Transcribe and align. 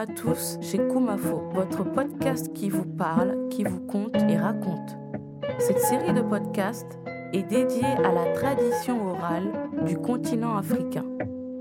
À 0.00 0.06
tous 0.06 0.56
chez 0.62 0.78
Kumafo, 0.78 1.42
votre 1.52 1.84
podcast 1.84 2.54
qui 2.54 2.70
vous 2.70 2.86
parle, 2.86 3.36
qui 3.50 3.64
vous 3.64 3.80
conte 3.80 4.16
et 4.30 4.38
raconte. 4.38 4.96
Cette 5.58 5.78
série 5.78 6.14
de 6.14 6.22
podcasts 6.22 6.98
est 7.34 7.42
dédiée 7.42 7.84
à 7.84 8.10
la 8.10 8.32
tradition 8.32 9.10
orale 9.10 9.52
du 9.84 9.98
continent 9.98 10.56
africain. 10.56 11.04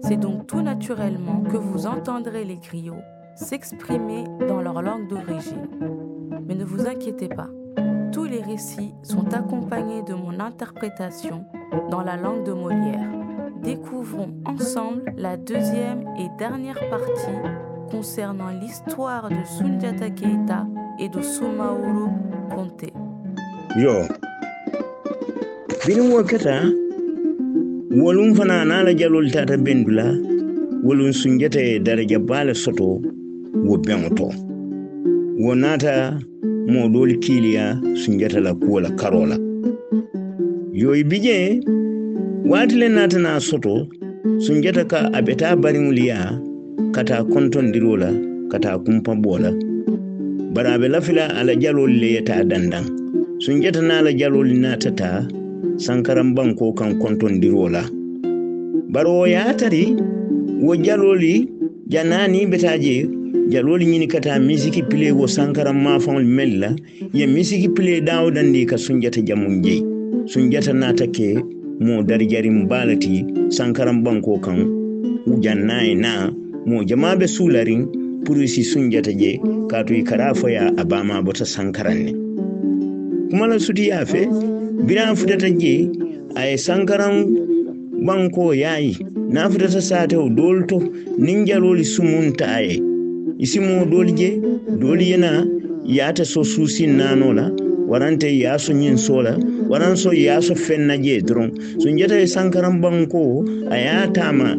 C'est 0.03 0.15
donc 0.15 0.47
tout 0.47 0.61
naturellement 0.61 1.41
que 1.51 1.57
vous 1.57 1.85
entendrez 1.85 2.45
les 2.45 2.55
griots 2.55 3.03
s'exprimer 3.35 4.23
dans 4.47 4.61
leur 4.61 4.81
langue 4.81 5.09
d'origine. 5.09 5.67
Mais 6.47 6.55
ne 6.55 6.63
vous 6.63 6.87
inquiétez 6.87 7.27
pas, 7.27 7.49
tous 8.13 8.23
les 8.23 8.41
récits 8.41 8.93
sont 9.03 9.33
accompagnés 9.33 10.03
de 10.03 10.13
mon 10.13 10.39
interprétation 10.39 11.43
dans 11.91 12.03
la 12.03 12.15
langue 12.15 12.45
de 12.45 12.53
Molière. 12.53 13.11
Découvrons 13.61 14.33
ensemble 14.45 15.13
la 15.17 15.35
deuxième 15.35 16.07
et 16.17 16.29
dernière 16.37 16.79
partie 16.89 17.35
concernant 17.89 18.51
l'histoire 18.61 19.29
de 19.29 19.43
Sundiata 19.57 20.09
Keita 20.09 20.67
et 20.99 21.09
de 21.09 21.21
Soumaoro 21.21 22.09
Conte. 22.53 22.91
yo. 23.77 24.07
Binin 25.85 26.11
wakata 26.11 26.55
walum 27.91 28.35
fana 28.35 28.65
nala 28.65 28.93
jalol 28.93 29.31
tata 29.31 29.57
bendula 29.57 30.05
walum 30.83 31.11
sunjata 31.13 31.79
daraja 31.79 32.19
bala 32.19 32.53
soto 32.53 33.01
wo 33.67 33.77
beŋo 33.77 34.09
to 34.17 34.29
wo 35.43 35.55
naata 35.55 36.19
moɗol 36.71 37.11
kiliya 37.23 37.65
sunjata 38.01 38.39
la 38.39 38.53
kuwola 38.53 38.89
karola. 38.99 39.37
Yo 40.73 40.93
i 40.95 41.03
bije 41.03 41.61
waati 42.45 42.75
le 42.75 42.89
naatana 42.89 43.39
soto 43.39 43.87
sunjata 44.45 44.83
ka 44.91 45.09
a 45.13 45.21
beta 45.21 45.55
bariŋoliya 46.91 46.93
kata 46.93 47.23
kontondiro 47.23 47.97
la 47.97 48.09
kata 48.51 48.79
kumpa 48.79 49.13
la 49.39 49.51
bari 50.53 50.69
a 50.69 50.79
be 50.79 50.87
lafila 50.87 51.29
ala 51.39 51.55
jalol 51.55 51.89
le 51.91 52.07
yeta 52.17 52.43
dandaŋ 52.43 52.85
sunjata 53.39 53.81
n'ala 53.81 54.11
jalol 54.13 54.47
natata 54.47 55.27
sankaran 55.77 56.33
banko 56.35 56.73
kan 56.73 56.97
kontondiro 56.99 57.69
la 57.69 57.83
bari 58.89 59.09
wo 59.09 59.25
yatari 59.27 59.95
wo 60.61 60.75
jaloli 60.75 61.47
janani 61.87 62.45
betaje 62.47 63.07
jaloli 63.49 63.85
ñini 63.85 64.07
kata 64.07 64.39
misiki 64.39 64.83
pile 64.83 65.11
wo 65.11 65.27
sankaran 65.27 65.77
mafaŋol 65.77 66.25
mel 66.25 66.59
la 66.59 66.69
ye 67.13 67.27
misiki 67.27 67.69
pile 67.69 68.01
dawodandi 68.01 68.65
ka 68.65 68.77
sunjata 68.77 69.21
jamum 69.21 69.61
jeyi 69.61 69.83
sunjata 70.25 70.73
nata 70.73 71.07
ke 71.07 71.37
mo 71.79 72.03
darijarin 72.03 72.67
balati 72.67 73.25
sankaran 73.49 74.03
banko 74.03 74.39
kan 74.39 74.65
jannayi 75.39 75.95
na 75.95 76.33
mo 76.65 76.83
jamaɓe 76.83 77.19
be 77.19 77.27
sularin 77.27 77.87
pour 78.25 78.35
si 78.47 78.63
sunjata 78.63 79.11
je 79.11 79.39
kato 79.69 79.93
i 79.93 80.03
kara 80.03 80.33
foya 80.33 80.71
a 80.77 80.83
bama 80.85 81.21
bota 81.23 81.45
sankaran 81.45 82.03
ne. 82.05 82.11
Kuma 83.29 83.47
la 83.47 83.55
sutiya 83.59 84.05
fe 84.05 84.25
biran 84.85 85.15
futata 85.15 85.49
je 85.49 85.89
a 86.35 86.45
ye 86.49 86.57
sankaran 86.57 87.25
banko 88.05 88.51
yayi 88.53 88.97
na 89.29 89.49
futata 89.49 89.81
satew 89.81 90.29
dolu 90.35 90.67
to 90.67 90.79
nin 91.17 91.45
jaloli 91.45 91.83
sumunta 91.85 92.45
a 92.57 92.61
ye 92.61 92.79
isimo 93.39 93.85
doli 93.89 94.13
je 94.17 94.29
doli 94.77 95.11
yana 95.13 95.45
yata 95.85 96.25
so 96.25 96.41
susin 96.43 96.97
nano 96.97 97.33
la 97.33 97.49
warante 97.89 98.27
yaso 98.29 98.73
ñin 98.73 98.97
sola 98.97 99.37
waran 99.69 99.95
so 99.97 100.11
yaso 100.11 100.55
fenna 100.55 100.97
je 100.97 101.21
dron. 101.21 101.49
So 101.81 101.87
jeta 101.89 102.19
e 102.19 102.25
sankaran 102.27 102.81
banko 102.81 103.41
a 103.71 103.75
yatama 103.75 104.53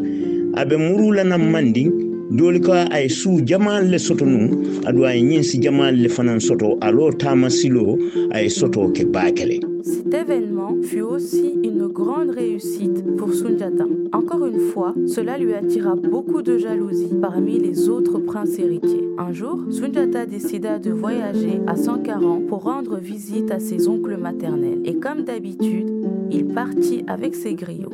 Cet 9.82 10.12
événement 10.12 10.76
fut 10.82 11.00
aussi 11.00 11.54
une 11.64 11.86
grande 11.86 12.30
réussite 12.30 13.16
pour 13.16 13.32
Sunjata. 13.32 13.86
Encore 14.12 14.46
une 14.46 14.60
fois, 14.60 14.94
cela 15.06 15.38
lui 15.38 15.54
attira 15.54 15.94
beaucoup 15.96 16.42
de 16.42 16.58
jalousie 16.58 17.14
parmi 17.20 17.58
les 17.58 17.88
autres 17.88 18.18
princes 18.18 18.58
héritiers. 18.58 19.08
Un 19.18 19.32
jour, 19.32 19.58
Sunjata 19.70 20.26
décida 20.26 20.78
de 20.78 20.90
voyager 20.90 21.60
à 21.66 21.76
Sankaran 21.76 22.42
pour 22.48 22.64
rendre 22.64 22.98
visite 22.98 23.50
à 23.50 23.58
ses 23.58 23.88
oncles 23.88 24.16
maternels. 24.16 24.80
Et 24.84 24.96
comme 24.96 25.22
d'habitude, 25.22 25.90
il 26.30 26.46
partit 26.46 27.02
avec 27.06 27.34
ses 27.34 27.54
griots. 27.54 27.92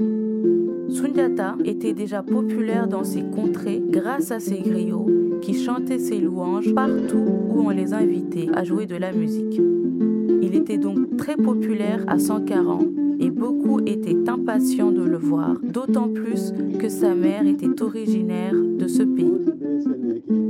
Sunjata 0.89 1.57
était 1.65 1.93
déjà 1.93 2.23
populaire 2.23 2.87
dans 2.87 3.05
ses 3.05 3.23
contrées 3.23 3.83
grâce 3.89 4.31
à 4.31 4.41
ses 4.41 4.61
griots 4.61 5.07
qui 5.43 5.55
chantaient 5.55 5.99
ses 5.99 6.19
louanges 6.19 6.75
partout 6.75 7.25
où 7.51 7.61
on 7.61 7.71
les 7.71 7.93
invitait 7.93 8.49
à 8.55 8.65
jouer 8.65 8.87
de 8.87 8.97
la 8.97 9.13
musique. 9.13 9.61
Il 10.47 10.55
était 10.55 10.79
donc 10.79 11.17
très 11.17 11.35
populaire 11.35 12.05
à 12.07 12.21
Sankaran 12.21 12.83
et 13.19 13.31
beaucoup 13.31 13.81
étaient 13.81 14.31
impatients 14.31 14.93
de 14.93 15.03
le 15.03 15.17
voir, 15.17 15.57
d'autant 15.61 16.09
plus 16.09 16.55
que 16.79 16.89
sa 16.89 17.17
mère 17.17 17.45
était 17.49 17.83
originaire 17.83 18.55
de 18.55 18.87
ce 18.87 19.03
pays. 19.03 19.41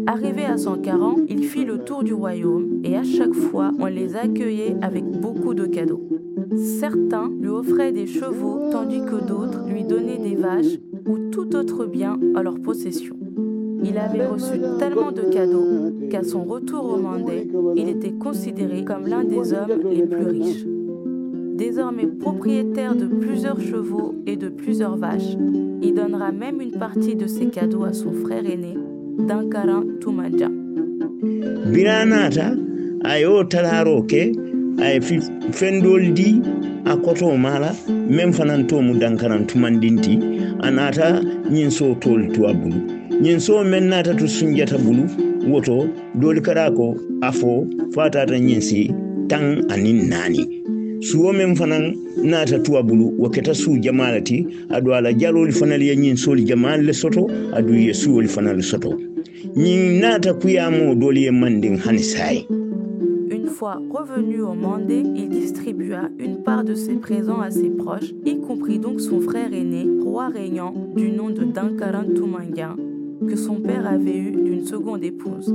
Arrivé 0.06 0.44
à 0.44 0.58
Sankaran, 0.58 1.16
il 1.30 1.44
fit 1.44 1.64
le 1.64 1.78
tour 1.78 2.04
du 2.04 2.12
royaume 2.12 2.82
et 2.84 2.94
à 2.94 3.04
chaque 3.04 3.32
fois, 3.32 3.72
on 3.78 3.86
les 3.86 4.16
accueillait 4.16 4.76
avec 4.82 5.02
beaucoup 5.02 5.54
de 5.54 5.64
cadeaux. 5.64 6.06
Certains 6.78 7.30
lui 7.40 7.48
offraient 7.48 7.92
des 7.92 8.06
chevaux 8.06 8.68
tandis 8.70 9.00
que 9.00 9.26
d'autres 9.26 9.66
lui 9.66 9.84
donnaient 9.84 10.18
des 10.18 10.36
vaches 10.36 10.78
ou 11.08 11.30
tout 11.30 11.56
autre 11.56 11.86
bien 11.86 12.20
à 12.34 12.42
leur 12.42 12.60
possession. 12.60 13.16
Il 13.88 13.98
avait 13.98 14.26
reçu 14.26 14.58
tellement 14.78 15.12
de 15.12 15.22
cadeaux 15.22 15.92
qu'à 16.10 16.22
son 16.24 16.42
retour 16.44 16.84
au 16.94 16.96
Mandé, 16.98 17.48
il 17.76 17.88
était 17.88 18.12
considéré 18.12 18.84
comme 18.84 19.06
l'un 19.06 19.24
des 19.24 19.52
hommes 19.52 19.80
les 19.90 20.06
plus 20.06 20.26
riches. 20.26 20.64
Désormais 21.56 22.06
propriétaire 22.06 22.94
de 22.94 23.06
plusieurs 23.06 23.60
chevaux 23.60 24.14
et 24.26 24.36
de 24.36 24.48
plusieurs 24.48 24.96
vaches, 24.96 25.36
il 25.82 25.94
donnera 25.94 26.32
même 26.32 26.60
une 26.60 26.72
partie 26.72 27.14
de 27.14 27.26
ses 27.26 27.46
cadeaux 27.46 27.84
à 27.84 27.92
son 27.92 28.12
frère 28.12 28.44
aîné, 28.44 28.74
Dankaran 29.18 29.82
Tumadja. 30.00 30.48
biranata 31.72 32.54
ayo 33.04 33.44
talaro 33.44 34.02
ke 34.02 34.32
ay 34.82 35.00
fendol 35.52 36.12
di 36.14 36.40
a 36.84 36.96
koto 36.96 37.36
mala 37.36 37.72
même 38.08 38.32
fanan 38.32 38.66
tomu 38.66 38.94
dankaran 38.98 39.46
tumandinti 39.46 40.14
a 40.60 40.70
nata 40.70 41.20
ñin 41.50 41.70
so 41.70 41.94
tol 41.94 42.28
tuwa 42.34 42.52
bulu 42.54 42.80
Une 63.30 63.46
fois 63.46 63.80
revenu 63.90 64.42
au 64.42 64.54
Mandé, 64.54 65.02
il 65.14 65.28
distribua 65.28 66.10
une 66.18 66.42
part 66.42 66.64
de 66.64 66.74
ses 66.74 66.94
présents 66.94 67.40
à 67.40 67.50
ses 67.50 67.70
proches, 67.70 68.12
y 68.24 68.38
compris 68.40 68.78
donc 68.78 69.00
son 69.00 69.20
frère 69.20 69.52
aîné, 69.52 69.86
roi 70.02 70.28
régnant 70.28 70.74
du 70.96 71.10
nom 71.10 71.30
de 71.30 71.44
Dankaran 71.44 72.04
Tumangan, 72.14 72.76
que 73.28 73.36
son 73.36 73.56
père 73.56 73.86
avait 73.86 74.16
eu 74.16 74.30
d'une 74.30 74.64
seconde 74.64 75.04
épouse. 75.04 75.54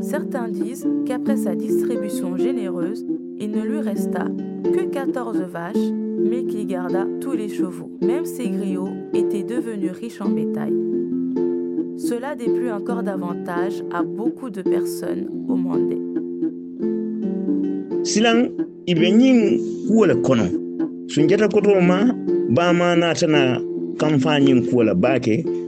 Certains 0.00 0.48
disent 0.48 0.86
qu'après 1.06 1.36
sa 1.36 1.54
distribution 1.54 2.36
généreuse, 2.36 3.04
il 3.38 3.50
ne 3.50 3.62
lui 3.62 3.80
resta 3.80 4.26
que 4.64 4.84
14 4.86 5.38
vaches, 5.52 5.76
mais 6.18 6.44
qu'il 6.44 6.66
garda 6.66 7.06
tous 7.20 7.32
les 7.32 7.48
chevaux. 7.48 7.90
Même 8.00 8.24
ses 8.24 8.48
griots 8.48 8.88
étaient 9.14 9.42
devenus 9.42 9.92
riches 9.92 10.20
en 10.20 10.28
bétail. 10.28 10.72
Cela 11.98 12.34
déplut 12.34 12.70
encore 12.70 13.02
davantage 13.02 13.82
à 13.92 14.02
beaucoup 14.02 14.50
de 14.50 14.62
personnes 14.62 15.28
au 15.48 15.56
Mandé. 15.56 15.96
baake 24.94 25.44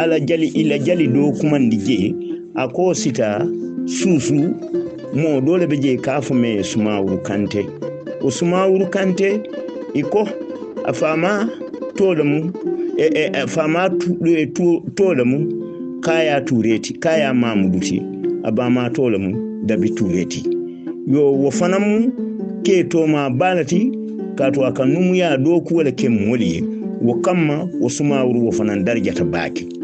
ala 0.00 0.20
jali 0.20 0.48
ila 0.48 0.78
jali 0.78 1.06
do 1.06 1.32
kumandi 1.32 1.76
je 1.76 2.14
a 2.54 2.68
ko 2.68 2.94
sita 2.94 3.46
susu 3.84 4.54
mo 5.14 5.40
dole 5.40 5.66
be 5.66 5.76
je 5.76 5.96
kafu 5.96 6.34
me 6.34 6.62
sumawuru 6.62 7.18
kante. 7.18 7.66
O 8.22 8.30
sumawuru 8.30 8.86
kante 8.86 9.40
iko 9.94 10.28
a 10.84 10.92
tolamu 10.92 11.50
tola 11.96 12.24
mu 12.24 12.52
e, 12.96 13.06
e, 13.14 13.26
a 13.34 13.88
to 13.90 14.16
e, 14.26 14.46
tola 14.94 15.24
mu 15.24 16.00
kaya 16.00 16.40
tureti 16.40 16.94
kaya 16.94 17.34
mamuduti 17.34 18.00
a 18.44 18.50
bama 18.50 18.90
tola 18.90 19.18
mu 19.18 19.64
dabi 19.66 19.90
tureti 19.90 20.44
yo 21.06 21.32
wo 21.32 21.50
ke 22.64 22.84
to 22.88 23.06
ma 23.06 23.28
balati 23.28 23.92
kato 24.36 24.64
aka 24.64 24.84
numu 24.84 25.14
ya 25.14 25.36
do 25.36 25.62
wala 25.70 25.92
ke 25.92 26.08
moliye 26.08 26.62
wo 27.02 27.14
kamma 27.20 27.68
wo 27.80 27.88
sumawuru 27.88 28.46
wo 28.46 28.52
fanan 28.52 28.84
darjata 28.84 29.24
baki 29.24 29.79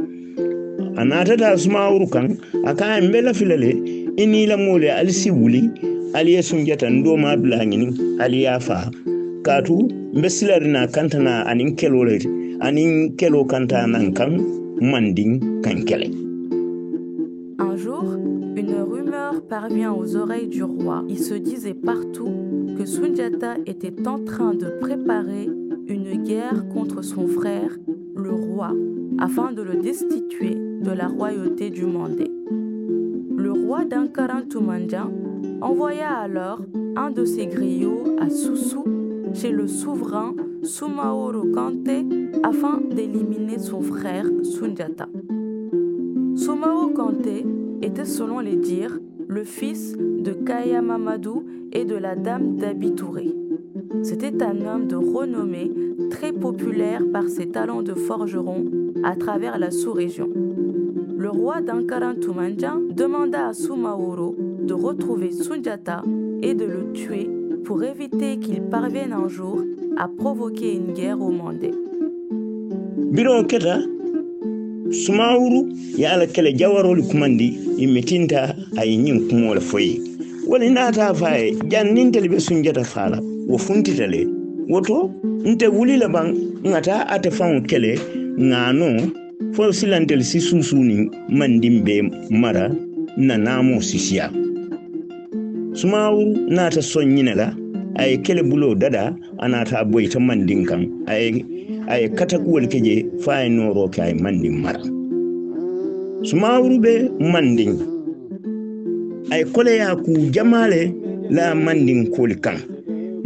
Un 17.59 17.77
jour, 17.77 18.17
une 18.57 18.75
rumeur 18.75 19.43
parvient 19.43 19.93
aux 19.93 20.17
oreilles 20.17 20.49
du 20.49 20.63
roi. 20.63 21.05
Il 21.11 21.19
se 21.19 21.35
disait 21.35 21.75
partout 21.75 22.33
que 22.79 22.87
Sunjata 22.87 23.57
était 23.67 24.09
en 24.09 24.25
train 24.25 24.55
de 24.55 24.79
préparer 24.81 25.47
une 25.89 26.23
guerre 26.25 26.67
contre 26.73 27.05
son 27.05 27.27
frère, 27.27 27.77
le 28.17 28.33
roi, 28.33 28.73
afin 29.19 29.53
de 29.53 29.63
le 29.63 29.77
destituer 29.77 30.55
de 30.55 30.91
la 30.91 31.09
royauté 31.09 31.71
du 31.71 31.85
Mandé. 31.87 32.31
Le 33.37 33.53
roi 33.53 33.85
d'Ankarantumandjan 33.85 35.11
envoya 35.61 36.11
alors 36.11 36.61
un 36.97 37.11
de 37.11 37.25
ses 37.25 37.47
griots 37.47 38.17
à 38.21 38.29
Soussou 38.31 38.85
chez 39.35 39.51
le 39.51 39.67
souverain 39.67 40.35
Sumaoro 40.63 41.45
Kante 41.53 42.07
afin 42.43 42.81
d'éliminer 42.91 43.59
son 43.59 43.83
frère 43.83 44.27
Sunjata. 44.43 45.09
Sumaoro 46.35 46.89
Kante 46.91 47.45
était 47.83 48.05
selon 48.05 48.41
les 48.41 48.57
dires 48.57 48.99
le 49.29 49.45
fils 49.45 49.97
de 49.97 50.33
Kaya 50.33 50.83
Mamadou 50.83 51.45
et 51.73 51.85
de 51.85 51.97
la 51.97 52.17
dame 52.17 52.57
d'Abitouré. 52.57 53.46
C'était 54.03 54.43
un 54.43 54.65
homme 54.67 54.87
de 54.87 54.97
renommée 54.97 55.71
très 56.11 56.33
populaire 56.33 57.03
par 57.13 57.29
ses 57.29 57.49
talents 57.49 57.83
de 57.83 57.95
forgeron 57.95 58.65
à 59.05 59.17
travers 59.17 59.59
la 59.59 59.71
sous-région. 59.71 60.29
Le 61.17 61.29
roi 61.31 61.61
d'Ankarantumandjan 61.61 62.81
demanda 62.91 63.49
à 63.49 63.55
Sumaoro 63.55 64.37
de 64.63 64.75
retrouver 64.75 65.33
Sunjata 65.33 66.03
et 66.43 66.55
de 66.55 66.65
le 66.65 66.93
tuer 66.93 67.29
pour 67.65 67.83
éviter 67.83 68.39
qu'il 68.39 68.63
parvienne 68.63 69.13
un 69.13 69.29
jour 69.29 69.63
à 69.97 70.09
provoquer 70.09 70.75
une 70.75 70.93
guerre 70.93 71.21
au 71.21 71.31
Mandé. 71.31 71.73
ala 76.05 76.27
foyi 79.61 80.01
wo 83.49 83.59
funtita 83.59 84.07
le 84.07 84.27
woto 84.69 85.11
nte 85.45 85.67
wuli 85.77 85.95
labaŋ 86.03 86.27
ŋa 86.71 86.81
taa 86.87 87.03
ate 87.15 87.31
faŋo 87.39 87.61
kele 87.71 87.93
ŋaano 88.51 88.89
fo 89.55 89.63
silantel 89.79 90.23
si 90.31 90.39
susuni 90.41 90.97
mandin 91.39 91.77
be 91.85 91.95
mara 92.31 92.67
na 93.27 93.35
naamo 93.45 93.81
sisiya 93.89 94.27
sumawuru 95.79 96.35
naata 96.55 96.83
son 96.83 97.07
ñine 97.15 97.35
la 97.41 97.49
a 98.01 98.03
ye 98.09 98.17
kele 98.25 98.43
buloo 98.43 98.75
dada 98.75 99.15
a 99.39 99.49
nata 99.49 99.85
boyita 99.85 100.19
mandin 100.21 100.65
kaŋ 100.69 100.83
a 101.07 101.15
ye 101.21 101.45
a 101.89 102.09
katakuwol 102.19 102.67
ke 102.69 102.79
je 102.87 102.95
fo 103.23 103.31
a 103.31 103.43
ye 103.43 103.49
nooro 103.49 103.89
ke 103.89 104.01
a 104.03 104.09
ye 104.11 104.15
mandin 104.15 104.57
mara 104.63 104.83
sumawuru 106.29 106.77
be 106.85 106.93
mandin 107.33 107.75
a 109.31 109.39
ye 109.39 109.45
koleya 109.55 109.95
jamaa 110.35 110.67
le 110.73 110.81
la 111.31 111.55
mandin 111.55 112.11
kooli 112.11 112.35
kan 112.45 112.59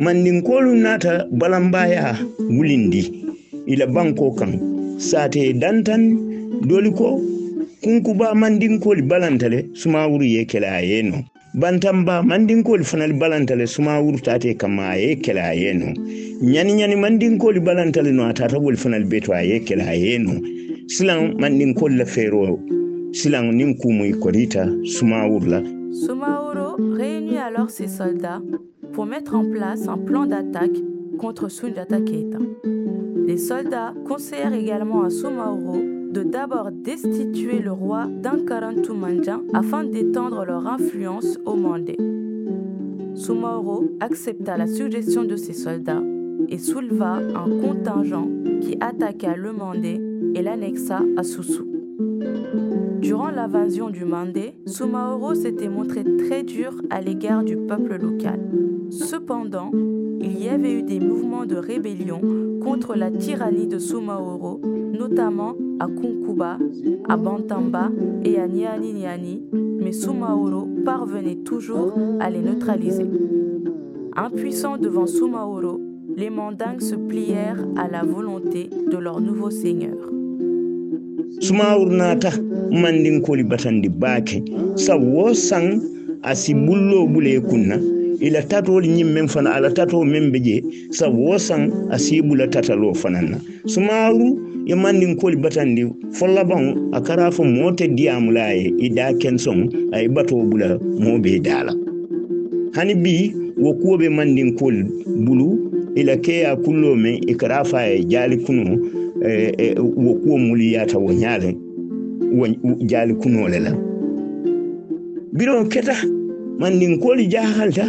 mandin 0.00 0.43
kolu 0.43 0.75
nata 0.76 1.26
balambaya 1.31 2.17
wulindi. 2.38 3.02
Ila 3.67 3.87
banko 3.87 4.32
kan 4.32 4.52
sate 4.99 5.52
dantan 5.52 6.17
doli 6.67 6.91
ko 6.91 7.20
kunkuba 7.85 8.35
mandin 8.35 8.81
koli 8.81 9.02
balantale 9.02 9.69
sumawuru 9.76 10.25
ye 10.25 10.44
kele 10.44 10.64
a 10.67 10.81
ye 10.81 11.02
no. 11.02 11.23
Bantamba 11.55 12.23
mandinkoli 12.23 12.85
fanali 12.85 13.12
balantale 13.12 13.67
suma 13.69 14.00
wurtate 14.00 14.56
kamma 14.56 14.94
a 14.94 14.97
ye 14.97 15.17
kele 15.17 15.41
a 15.41 15.52
ye 15.52 15.73
no. 15.75 15.93
Ɲani 16.43 16.73
ɲani 16.81 16.97
mandinkoli 16.97 17.61
balantale 17.61 18.12
no 18.12 18.25
a 18.25 18.32
tata 18.32 18.58
woli 18.58 18.76
fanali 18.76 19.05
beto 19.05 19.32
a 19.32 19.43
ye 19.43 19.61
kele 19.61 19.82
a 19.82 19.94
ye 19.94 20.19
no. 20.19 20.41
Silan 20.87 21.35
mandinkoli 21.38 21.99
la 21.99 22.04
feero 22.04 22.59
silan 23.12 23.52
nin 23.52 23.75
kumuyi 23.75 24.14
kodita 24.14 24.71
suma 24.85 25.26
wurla 25.26 25.61
Sumaoro 25.92 26.76
réunit 26.94 27.38
alors 27.38 27.70
ses 27.70 27.88
soldats 27.88 28.40
pour 28.92 29.06
mettre 29.06 29.35
en 29.35 29.44
place 29.44 29.88
un 29.88 29.99
plan 29.99 30.26
d'attaque 30.26 30.78
contre 31.18 31.49
Sunjata 31.49 32.00
Keita. 32.00 32.38
Les 33.26 33.37
soldats 33.37 33.94
conseillèrent 34.06 34.54
également 34.54 35.02
à 35.02 35.11
Sumaoro 35.11 35.76
de 36.11 36.23
d'abord 36.23 36.70
destituer 36.73 37.59
le 37.59 37.73
roi 37.73 38.06
d'Ankarantumandjan 38.06 39.42
afin 39.52 39.85
d'étendre 39.85 40.44
leur 40.44 40.66
influence 40.66 41.38
au 41.44 41.54
Mandé. 41.54 41.97
Sumaoro 43.14 43.90
accepta 44.00 44.56
la 44.56 44.66
suggestion 44.66 45.25
de 45.25 45.37
ses 45.37 45.52
soldats 45.52 46.02
et 46.49 46.59
souleva 46.59 47.16
un 47.16 47.50
contingent 47.61 48.28
qui 48.61 48.76
attaqua 48.80 49.37
le 49.37 49.52
Mandé 49.52 50.00
et 50.35 50.42
l'annexa 50.42 51.00
à 51.16 51.23
Soussou. 51.23 51.66
Durant 53.00 53.30
l'invasion 53.30 53.88
du 53.88 54.04
Mandé, 54.04 54.54
Sumaoro 54.66 55.35
s'était 55.35 55.71
montré 55.71 56.04
très 56.04 56.42
dur 56.42 56.73
à 56.90 57.00
l'égard 57.00 57.42
du 57.42 57.57
peuple 57.57 57.97
local. 57.97 58.40
Cependant, 58.90 59.71
il 60.21 60.38
y 60.38 60.49
avait 60.49 60.73
eu 60.73 60.83
des 60.83 61.00
mouvements 61.00 61.47
de 61.47 61.57
rébellion 61.57 62.21
contre 62.62 62.95
la 62.95 63.11
tyrannie 63.11 63.66
de 63.66 63.78
Sumaoro, 63.78 64.61
notamment 64.92 65.54
à 65.78 65.87
Kunkuba, 65.87 66.59
à 67.09 67.16
Bantamba 67.16 67.90
et 68.23 68.38
à 68.38 68.47
Niani, 68.47 69.45
mais 69.80 69.92
Sumaoro 69.92 70.69
parvenait 70.85 71.37
toujours 71.37 71.95
à 72.21 72.28
les 72.28 72.42
neutraliser. 72.42 73.11
Impuissants 74.14 74.76
devant 74.76 75.07
Sumaoro, 75.07 75.80
les 76.16 76.28
Mandingues 76.28 76.83
se 76.83 76.97
plièrent 76.97 77.64
à 77.76 77.88
la 77.88 78.02
volonté 78.02 78.69
de 78.69 78.99
leur 78.99 79.21
nouveau 79.21 79.49
seigneur. 79.49 80.20
sumawru 81.40 81.90
naata 81.92 82.32
mandinkoli 82.70 83.44
batandi 83.44 83.88
baake. 83.88 84.42
Sabu 84.75 85.16
wo 85.16 85.35
san 85.35 85.80
asi 86.23 86.54
bullo 86.54 87.06
bule 87.06 87.40
kunna. 87.40 87.78
Ila 88.20 88.42
tatol 88.42 88.85
ñimmen 88.87 89.28
fana 89.28 89.54
ala 89.54 89.70
tato 89.70 90.04
men 90.04 90.30
be 90.30 90.38
je 90.40 90.62
sabu 90.90 91.25
wo 91.25 91.38
san 91.38 91.73
asi 91.90 92.20
ɓula 92.20 92.47
tatalo 92.50 92.92
fananna. 92.94 93.38
Sumaru 93.66 94.38
e 94.66 94.75
mandinkoli 94.75 95.37
batandi 95.37 95.87
follaban 96.12 96.90
a 96.92 97.00
kara 97.00 97.30
fo 97.32 97.44
mote 97.44 97.88
diyamula 97.88 98.52
ye 98.52 98.68
i 98.78 98.87
e 98.87 98.88
da 98.90 99.12
kenson 99.14 99.70
ay 99.94 100.04
e 100.04 100.09
bato 100.09 100.37
ɓula 100.37 100.78
moɓe 101.00 101.40
dala. 101.42 101.73
Hani 102.76 102.94
bi 102.94 103.32
wo 103.56 103.73
kuwoɓe 103.73 104.09
mandinkoli 104.11 104.85
bulu 105.25 105.56
ila 105.97 106.16
keya 106.16 106.56
kullo 106.56 106.94
men 106.97 107.20
i 107.26 107.35
kara 107.35 107.64
fa 107.64 107.88
e 107.88 108.04
jaali 108.04 108.37
kuno 108.44 108.76
wo 109.97 110.15
kuwo 110.15 110.39
muli 110.39 110.73
yata 110.73 110.99
wo 110.99 111.12
ñaale 111.12 111.57
wo 112.39 112.49
jaali 112.87 113.15
kunole 113.15 113.59
la 113.61 113.73
biro 115.33 115.65
keta 115.65 115.95
mandinkoli 116.59 117.27
jahalta 117.27 117.85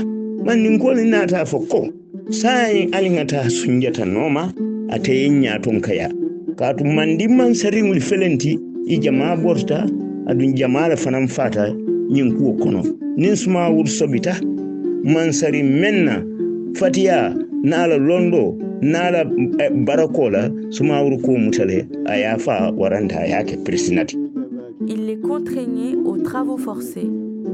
mandinkoli 0.46 1.10
naata 1.10 1.46
fo 1.46 1.60
ko 1.60 1.88
sayin 2.30 2.94
aliŋata 2.94 3.50
sunjata 3.50 4.06
nooma 4.06 4.54
ate 4.90 5.10
ye 5.22 5.30
ñaton 5.30 5.82
kaya 5.82 6.10
kaatu 6.56 6.84
mandi 6.86 7.28
mansariŋolu 7.28 8.02
felenti 8.02 8.60
i 8.88 8.98
jamaa 8.98 9.36
borta 9.36 9.88
aɗum 10.30 10.54
jamala 10.56 10.96
fanaŋ 10.96 11.28
fata 11.28 11.64
ñiŋ 12.14 12.28
kuwo 12.38 12.54
kono. 12.62 12.82
Niŋ 13.18 13.36
suma 13.36 13.70
wuru 13.70 13.88
sobita 13.88 14.34
mansari 15.04 15.64
menna 15.64 16.16
fatiya 16.80 17.18
eh, 19.60 19.70
Il 24.88 25.06
les 25.06 25.20
contraignait 25.20 25.96
aux 26.04 26.18
travaux 26.18 26.58
forcés 26.58 27.10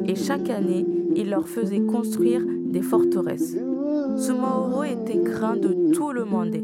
et 0.07 0.15
chaque 0.15 0.49
année, 0.49 0.85
il 1.15 1.29
leur 1.29 1.47
faisait 1.47 1.81
construire 1.81 2.41
des 2.65 2.81
forteresses. 2.81 3.57
Sumaoro 4.17 4.83
était 4.83 5.21
craint 5.21 5.57
de 5.57 5.91
tout 5.91 6.11
le 6.11 6.23
monde. 6.23 6.55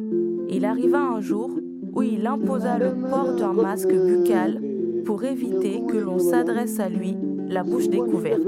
Il 0.49 0.65
arriva 0.65 0.99
un 0.99 1.19
jour 1.19 1.51
où 1.93 2.01
il 2.01 2.25
imposa 2.25 2.77
le 2.77 2.91
port 3.09 3.35
d'un 3.35 3.53
masque 3.53 3.93
buccal 3.93 4.61
pour 5.03 5.23
éviter 5.23 5.81
que 5.87 5.97
l'on 5.97 6.19
s'adresse 6.19 6.79
à 6.79 6.89
lui 6.89 7.15
la 7.49 7.63
bouche 7.63 7.89
découverte. 7.89 8.41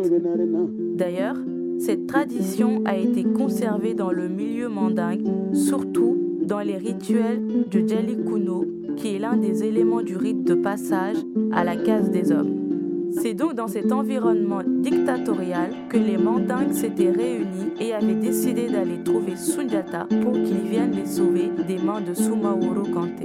D'ailleurs, 0.95 1.35
cette 1.79 2.07
tradition 2.07 2.81
a 2.85 2.97
été 2.97 3.23
conservée 3.23 3.93
dans 3.93 4.11
le 4.11 4.27
milieu 4.27 4.69
mandingue, 4.69 5.23
surtout 5.53 6.17
dans 6.41 6.59
les 6.59 6.77
rituels 6.77 7.41
de 7.69 7.87
Jalikuno, 7.87 8.65
qui 8.95 9.15
est 9.15 9.19
l'un 9.19 9.35
des 9.35 9.63
éléments 9.63 10.01
du 10.01 10.15
rite 10.15 10.43
de 10.43 10.55
passage 10.55 11.17
à 11.51 11.63
la 11.63 11.75
case 11.75 12.09
des 12.09 12.31
hommes. 12.31 13.11
C'est 13.11 13.33
donc 13.33 13.55
dans 13.55 13.67
cet 13.67 13.91
environnement 13.91 14.61
dictatorial 14.65 15.71
que 15.89 15.97
les 15.97 16.17
mandingues 16.17 16.73
s'étaient 16.73 17.11
réunis 17.11 17.71
et 17.79 17.93
avaient 17.93 18.15
décidé 18.15 18.67
d'aller 18.67 19.01
trouver 19.03 19.35
Sunjata 19.35 20.07
pour 20.21 20.33
qu'il 20.33 20.69
vienne 20.69 20.91
les 20.91 21.05
sauver 21.05 21.49
des 21.67 21.77
mains 21.77 22.01
de 22.01 22.13
Sumaoro 22.13 22.83
Kante. 22.93 23.23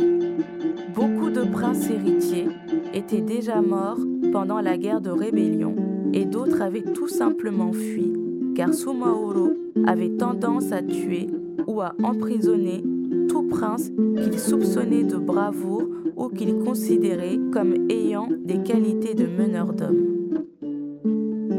Beaucoup 0.94 1.30
de 1.30 1.42
princes 1.42 1.88
héritiers 1.90 2.48
étaient 2.94 3.20
déjà 3.20 3.60
morts 3.60 3.98
pendant 4.32 4.60
la 4.60 4.76
guerre 4.76 5.00
de 5.00 5.10
rébellion 5.10 5.74
et 6.12 6.24
d'autres 6.24 6.62
avaient 6.62 6.82
tout 6.82 7.08
simplement 7.08 7.72
fui 7.72 8.19
car 8.60 8.74
Sumaoro 8.74 9.54
avait 9.86 10.10
tendance 10.18 10.70
à 10.70 10.82
tuer 10.82 11.28
ou 11.66 11.80
à 11.80 11.94
emprisonner 12.02 12.82
tout 13.26 13.44
prince 13.48 13.90
qu'il 14.22 14.38
soupçonnait 14.38 15.02
de 15.04 15.16
bravoure 15.16 15.84
ou 16.14 16.28
qu'il 16.28 16.52
considérait 16.58 17.38
comme 17.54 17.88
ayant 17.90 18.28
des 18.44 18.58
qualités 18.58 19.14
de 19.14 19.24
meneur 19.26 19.72
d'hommes. 19.72 20.04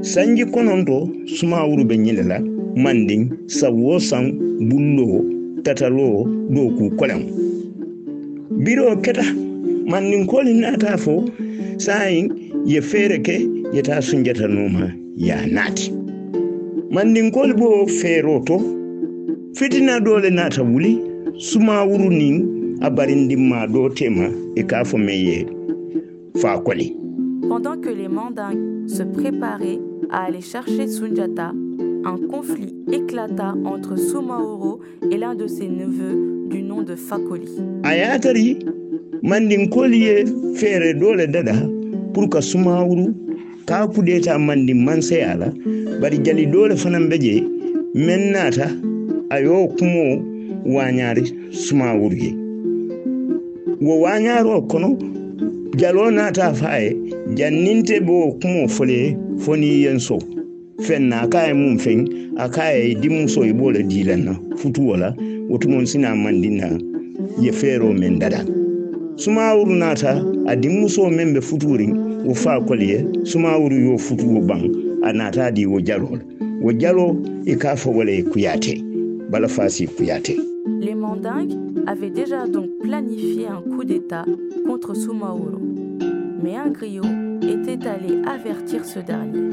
sanji 0.03 0.45
kononto 0.45 1.09
suma 1.25 1.65
wuru 1.67 1.85
be 1.85 1.95
ñilela 1.97 2.37
mandin 2.75 3.29
sawo 3.47 3.97
san 3.99 4.25
bullo 4.69 5.25
tatalo 5.63 6.25
do 6.53 6.69
ku 6.77 6.89
kolem 6.99 7.21
biro 8.63 8.95
keta 9.01 9.25
mandin 9.91 10.25
koli 10.27 10.53
nata 10.53 10.97
fo 10.97 11.25
ye 12.65 12.79
fere 12.81 13.17
ke 13.25 13.37
yeta 13.73 14.01
sunjata 14.01 14.47
noma 14.47 14.85
ya 15.17 15.37
nati 15.47 16.00
mandin 16.91 17.31
koli 17.31 17.53
bo 17.53 17.85
fero 17.87 18.39
to. 18.45 18.57
Fitina 19.55 19.99
dole 20.03 20.29
nata 20.29 20.63
wuli 20.63 20.99
suma 21.37 21.83
wuru 21.85 22.09
nin 22.09 22.77
a 22.81 22.89
barindimma 22.89 23.67
do 23.71 23.89
tema 23.89 24.27
e 24.55 24.63
ka 24.63 24.83
fo 24.83 24.97
meye 24.97 25.45
fa 26.41 26.59
koli 26.59 26.95
Pendant 27.49 27.77
que 27.81 27.89
les 27.89 28.07
Mandingues 28.07 28.87
se 28.87 29.03
préparaient 29.03 29.79
à 30.09 30.25
aller 30.25 30.39
chercher 30.41 30.87
Sunjata, 30.87 31.51
un 32.05 32.17
conflit 32.29 32.73
éclata 32.93 33.55
entre 33.65 33.97
Sumaoro 33.97 34.79
et 35.11 35.17
l'un 35.17 35.35
de 35.35 35.47
ses 35.47 35.67
neveux 35.67 36.47
du 36.49 36.61
nom 36.61 36.81
de 36.81 36.95
Fakoli. 36.95 37.49
a 37.83 37.95
yatari 37.95 38.59
mandin 39.21 39.67
koli 39.67 39.97
ye 40.05 40.25
fere 40.55 40.93
dole 40.93 41.27
dada 41.27 41.55
pour 42.13 42.29
ka 42.29 42.41
suma 42.41 42.83
wuru 42.85 43.13
ka 43.65 43.87
kudeta 43.87 44.37
mandin 44.39 44.83
mansaya 44.85 45.35
la 45.35 45.47
bari 46.01 46.17
jali 46.17 46.45
dole 46.45 46.75
fanan 46.75 47.09
beje 47.09 47.43
men 47.93 48.31
nata 48.31 48.73
ayo 49.29 49.67
kumo 49.77 50.25
wañari 50.65 51.33
suma 51.51 51.93
wuru 51.93 52.17
ye 52.17 52.31
wo 53.81 54.01
wañaro 54.01 54.61
kono 54.61 54.97
jalo 55.77 56.11
nata 56.11 56.53
faye 56.53 56.97
janninte 57.35 57.99
bo 57.99 58.33
kumo 58.41 58.67
fole 58.67 59.15
foni 59.37 59.83
yen 59.83 59.99
so 59.99 60.17
fenna 60.81 61.27
kaye 61.27 61.53
mum 61.53 61.77
fen 61.77 62.33
a 62.37 62.49
kaye 62.49 62.95
dimmuso 62.95 63.45
e 63.45 63.53
ɓola 63.53 63.83
dilanna 63.83 64.33
futuwola 64.57 65.13
wotumon 65.49 65.85
sina 65.85 66.15
mandina 66.15 66.79
ye 67.39 67.51
feero 67.51 67.93
men 67.93 68.19
dada. 68.19 68.43
Sumawuru 69.15 69.75
nata 69.75 70.25
a 70.47 70.55
dimmuso 70.55 71.09
men 71.11 71.33
be 71.33 71.41
futuri 71.41 71.93
wo 72.25 72.33
fa 72.33 72.59
kolye 72.59 73.05
sumawuru 73.23 73.75
yo 73.75 73.97
futuwo 73.97 74.41
ban 74.41 74.90
Les 80.79 80.93
Mandingues 80.93 81.55
avaient 81.87 82.09
déjà 82.11 82.47
donc 82.47 82.69
planifié 82.81 83.47
un 83.47 83.61
coup 83.61 83.83
d'État 83.83 84.25
contre 84.67 84.95
Sumaoro. 84.95 85.59
Mais 86.43 86.55
un 86.55 86.69
griot 86.69 87.03
était 87.41 87.87
allé 87.87 88.21
avertir 88.27 88.85
ce 88.85 88.99
dernier. 88.99 89.49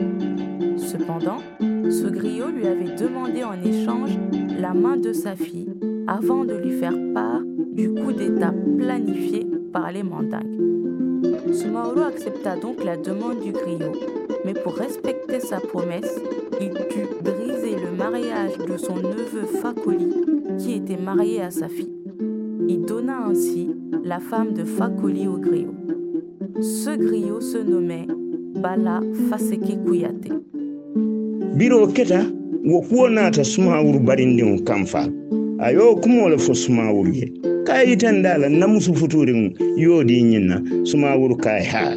Cependant, 0.77 1.39
ce 1.61 2.07
griot 2.09 2.49
lui 2.49 2.67
avait 2.67 2.95
demandé 2.97 3.43
en 3.43 3.61
échange 3.65 4.11
la 4.59 4.75
main 4.75 4.97
de 4.97 5.13
sa 5.13 5.35
fille 5.35 5.73
avant 6.07 6.45
de 6.45 6.55
lui 6.55 6.79
faire 6.79 6.97
part 7.15 7.43
du 7.73 7.91
coup 7.91 8.13
d'État 8.13 8.53
planifié 8.79 9.47
par 9.73 9.93
les 9.93 10.03
Mandingues. 10.03 10.98
Sumaoro 11.53 12.03
accepta 12.03 12.57
donc 12.57 12.85
la 12.85 12.97
demande 12.97 13.41
du 13.41 13.53
griot, 13.53 13.93
mais 14.45 14.55
pour 14.55 14.75
respecter 14.75 15.41
sa 15.41 15.61
promesse, 15.61 16.21
il 16.61 16.71
dut 16.71 17.09
briser 17.23 17.77
le 17.77 17.97
mariage 17.97 18.57
de 18.59 18.77
son 18.77 18.97
neveu 18.97 19.47
Fakoli, 19.61 20.09
qui 20.59 20.75
était 20.75 20.97
marié 20.97 21.43
à 21.43 21.51
sa 21.51 21.69
fille. 21.69 21.93
Il 22.69 22.83
donna 22.83 23.25
ainsi 23.27 23.71
la 24.05 24.21
femme 24.21 24.53
de 24.53 24.65
Fakoli 24.65 25.27
au 25.27 25.39
griot. 25.39 25.75
Ce 26.61 26.97
griot 26.97 27.41
se 27.41 27.59
nommait 27.59 28.07
Bala 28.55 29.01
Faseke 29.31 29.77
Kuyate. 29.85 30.33
biro 31.59 31.87
keta 31.87 32.25
wo 32.65 32.81
kuwo 32.83 33.09
nata 33.09 33.45
sumawuru 33.45 33.99
barindiŋo 33.99 34.59
ye 37.13 37.33
ka 37.69 37.85
na 38.49 38.67
musu 38.67 38.95
futurin 38.95 39.53
yodi 39.77 40.25
su 40.85 40.97
ma 40.97 41.13
wuru 41.17 41.37
kai 41.37 41.63
ha 41.65 41.93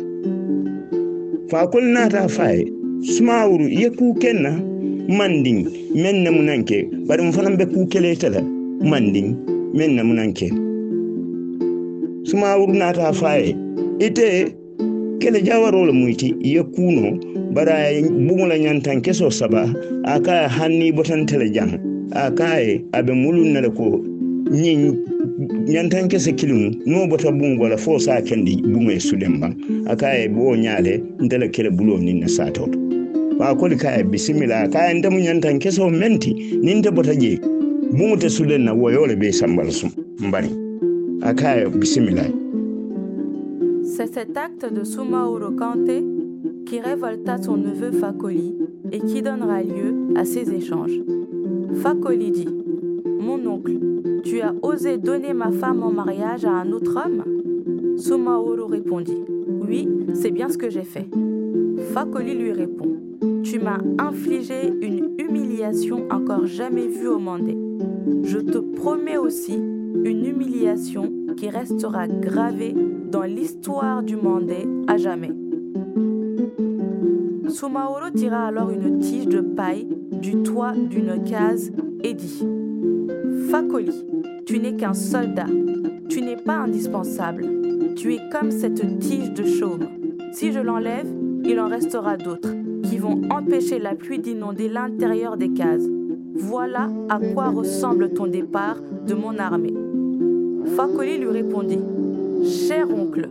fa 1.50 1.63
kul 1.72 1.84
na 1.96 2.10
ta 2.12 2.28
fai 2.28 2.68
suma 3.08 3.48
wuru 3.48 3.70
ya 3.72 3.90
ku 3.96 4.13
kenna 4.20 4.51
mandin 5.08 5.63
men 5.96 6.24
na 6.24 6.30
namunanke 6.32 6.92
bari 7.08 7.24
mu 7.24 7.32
fanan 7.32 7.56
be 7.58 7.66
ku 7.72 7.88
kele 7.88 8.12
keletala 8.20 8.42
mandin 8.84 9.38
men 9.74 9.96
na 9.96 10.04
munanke 10.04 10.51
su 12.28 12.36
ma 12.36 12.58
wuru 12.60 12.74
na 12.75 12.92
ta 12.92 13.13
fai 13.13 13.56
ite 14.04 14.51
kele 15.24 15.40
jawarole 15.42 15.92
muyti 15.96 16.36
yakkuno 16.44 17.16
bara 17.56 17.96
bugula 18.28 18.60
ñantan 18.60 19.00
keso 19.01 19.32
saba 19.32 19.72
a 20.04 20.20
kaye 20.20 20.48
hanni 20.51 20.92
botantele 20.92 21.48
jan 21.56 21.80
a 22.12 22.28
abe 22.92 23.13
mulun 23.16 23.54
na 23.56 23.70
ko 23.72 24.04
ñin 24.51 25.11
ñantan 25.50 26.07
kese 26.10 26.33
kilimu 26.36 26.71
no 26.86 27.07
bota 27.07 27.31
bungo 27.31 27.67
la 27.67 27.77
fo 27.77 27.98
sa 28.00 28.21
kendi 28.21 28.62
bungo 28.62 28.91
e 28.91 29.00
sulen 29.00 29.39
ban 29.39 29.55
a 29.88 29.95
kaye 29.95 30.27
bo 30.29 30.55
ñaale 30.55 31.01
ndele 31.19 31.50
kele 31.50 31.69
bulo 31.69 31.98
nin 31.98 32.19
na 32.19 32.27
satoto 32.27 32.77
fa 33.38 33.55
koli 33.55 33.75
kaye 33.75 34.03
bisimila 34.03 34.67
kaye 34.69 34.93
ndemu 35.00 35.19
ñantan 35.19 35.60
keso 35.60 35.89
menti 35.89 36.33
nin 36.62 36.81
te 36.81 36.91
bota 36.91 37.13
je 37.15 37.39
bungo 37.98 38.17
te 38.17 38.29
sulen 38.29 38.63
na 38.65 38.74
woyole 38.74 39.15
be 39.15 39.31
sambal 39.31 39.71
sum 39.71 39.89
mbari 40.19 40.50
a 41.24 41.33
kaye 41.33 41.69
bisimila. 41.69 42.24
C'est 43.83 44.13
cet 44.13 44.38
acte 44.38 44.65
de 44.74 44.83
Sumaoro 44.83 45.51
Kante 45.51 46.03
qui 46.65 46.79
révolta 46.79 47.38
son 47.41 47.57
neveu 47.57 47.91
Fakoli 47.91 48.55
et 48.91 49.00
qui 49.00 49.21
donnera 49.21 49.62
lieu 49.62 49.93
à 50.15 50.24
ces 50.24 50.50
échanges. 50.53 50.98
Fakoli 51.83 52.31
dit 52.31 52.48
Mon 53.19 53.45
oncle, 53.45 53.74
tu 54.22 54.42
as 54.42 54.54
osé 54.62 54.98
donner 54.98 55.34
ma 55.34 55.51
femme 55.51 55.84
en 55.84 55.92
mariage 55.92 56.46
à 56.46 56.51
un 56.51 56.72
autre 56.72 56.98
homme? 57.04 57.98
Sumaoro 57.98 58.68
répondit 58.68 59.24
Oui, 59.48 59.88
c'est 60.13 60.32
bien 60.32 60.50
ce 60.50 60.58
que 60.58 60.70
j'ai 60.70 60.84
fait. 60.84 61.08
Fakoli 61.94 62.34
lui 62.36 62.51
répond 62.51 62.98
Tu 63.44 63.60
m'as 63.60 63.80
infligé 64.00 64.74
une 64.82 65.12
humiliation 65.18 66.08
encore 66.12 66.46
jamais 66.46 66.88
vue 66.88 67.08
au 67.08 67.20
Mandé. 67.20 67.58
Je 68.24 68.38
te 68.38 68.58
promets 68.58 69.18
aussi 69.18 69.56
une 69.56 70.25
humiliation 70.25 71.12
qui 71.36 71.50
restera 71.50 72.08
gravée 72.08 72.75
dans 73.12 73.24
l'histoire 73.24 74.04
du 74.04 74.16
Mandé 74.16 74.68
à 74.88 74.98
jamais. 74.98 75.32
Sumaoro 77.50 78.10
tira 78.16 78.48
alors 78.48 78.70
une 78.70 79.00
tige 79.00 79.28
de 79.28 79.42
paille 79.42 79.88
du 80.12 80.42
toit 80.44 80.74
d'une 80.74 81.24
case 81.24 81.72
et 82.04 82.13
dit 82.13 82.48
Fakoli, 83.51 83.91
tu 84.46 84.60
n'es 84.60 84.77
qu'un 84.77 84.93
soldat. 84.93 85.48
Tu 86.08 86.22
n'es 86.22 86.38
pas 86.38 86.55
indispensable. 86.55 87.46
Tu 87.98 88.13
es 88.13 88.20
comme 88.31 88.50
cette 88.50 89.00
tige 89.00 89.34
de 89.34 89.43
chaume. 89.43 89.89
Si 90.31 90.53
je 90.53 90.60
l'enlève, 90.60 91.08
il 91.43 91.60
en 91.60 91.67
restera 91.67 92.15
d'autres 92.15 92.53
qui 92.84 92.98
vont 92.98 93.20
empêcher 93.29 93.77
la 93.77 93.93
pluie 93.93 94.20
d'inonder 94.20 94.70
l'intérieur 94.70 95.36
des 95.36 95.51
cases. 95.51 95.84
Voilà 96.34 96.88
à 97.10 97.20
quoi 97.20 97.50
ressemble 97.50 98.13
ton 98.13 98.27
départ 98.27 98.77
de 99.05 99.15
mon 99.15 99.38
armée. 99.38 99.74
Fakoli 100.77 101.17
lui 101.17 101.27
répondit 101.27 101.81
Cher 102.46 102.89
oncle, 102.89 103.27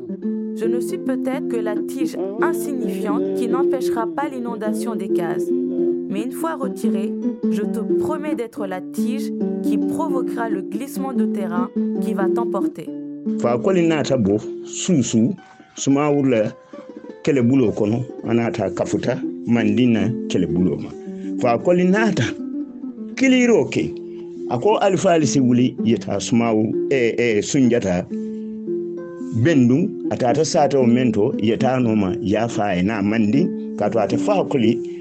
je 0.55 0.67
ne 0.67 0.81
suis 0.81 0.99
peut-être 0.99 1.49
que 1.49 1.57
la 1.57 1.77
tige 1.77 2.19
insignifiante 2.43 3.37
qui 3.37 3.49
n'empêchera 3.49 4.07
pas 4.07 4.29
l'inondation 4.29 4.95
des 4.95 5.09
cases. 5.09 5.49
Mais 6.11 6.25
une 6.25 6.33
fois 6.33 6.57
retirée, 6.57 7.13
je 7.53 7.63
te 7.63 7.79
promets 8.01 8.35
d'être 8.35 8.67
la 8.67 8.81
tige 8.81 9.31
qui 9.63 9.79
provoquera 9.79 10.49
le 10.49 10.63
glissement 10.63 11.13
de 11.13 11.27
terrain 11.27 11.71
qui 12.03 12.15
va 12.15 12.29
t'emporter. 12.29 12.89
Fakoli 13.39 13.87
nata 13.87 14.17
bo 14.17 14.39
susu 14.65 15.31
suma 15.77 16.11
wurla 16.11 16.53
kele 17.23 17.43
bulo 17.43 17.71
kono 17.71 18.03
anata 18.27 18.71
kafuta 18.71 19.21
mandina 19.47 20.11
kele 20.29 20.47
bulo 20.47 20.77
ma 20.77 20.89
Fakoli 21.41 21.85
nata 21.85 22.25
kiliro 23.15 23.67
ke 23.67 23.93
ako 24.51 24.79
alifalisi 24.79 25.41
wuli 25.41 25.77
yeta 25.85 26.19
sumawu 26.19 26.75
e 26.91 27.15
e 27.19 27.43
sunjata 27.43 28.07
bendu 29.45 29.89
sata 30.43 30.79
o 30.79 30.87
mento 30.87 31.35
yeta 31.39 31.79
noma 31.79 32.17
ya 32.21 32.49
fa 32.49 32.83
na 32.83 32.99
ate 32.99 34.17
fakoli 34.17 35.00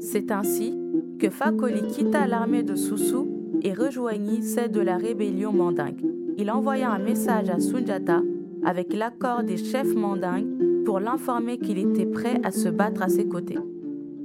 C'est 0.00 0.30
ainsi 0.32 0.74
que 1.18 1.30
Fakoli 1.30 1.82
quitta 1.88 2.26
l'armée 2.26 2.62
de 2.62 2.74
Soussou 2.74 3.28
et 3.62 3.72
rejoignit 3.72 4.42
celle 4.42 4.70
de 4.72 4.80
la 4.80 4.96
rébellion 4.96 5.52
mandingue. 5.52 6.00
Il 6.38 6.50
envoya 6.50 6.90
un 6.90 6.98
message 6.98 7.50
à 7.50 7.60
Sunjata 7.60 8.22
avec 8.64 8.92
l'accord 8.94 9.42
des 9.42 9.58
chefs 9.58 9.94
mandingues 9.94 10.84
pour 10.84 10.98
l'informer 10.98 11.58
qu'il 11.58 11.78
était 11.78 12.06
prêt 12.06 12.40
à 12.42 12.50
se 12.50 12.68
battre 12.68 13.02
à 13.02 13.08
ses 13.08 13.26
côtés. 13.26 13.58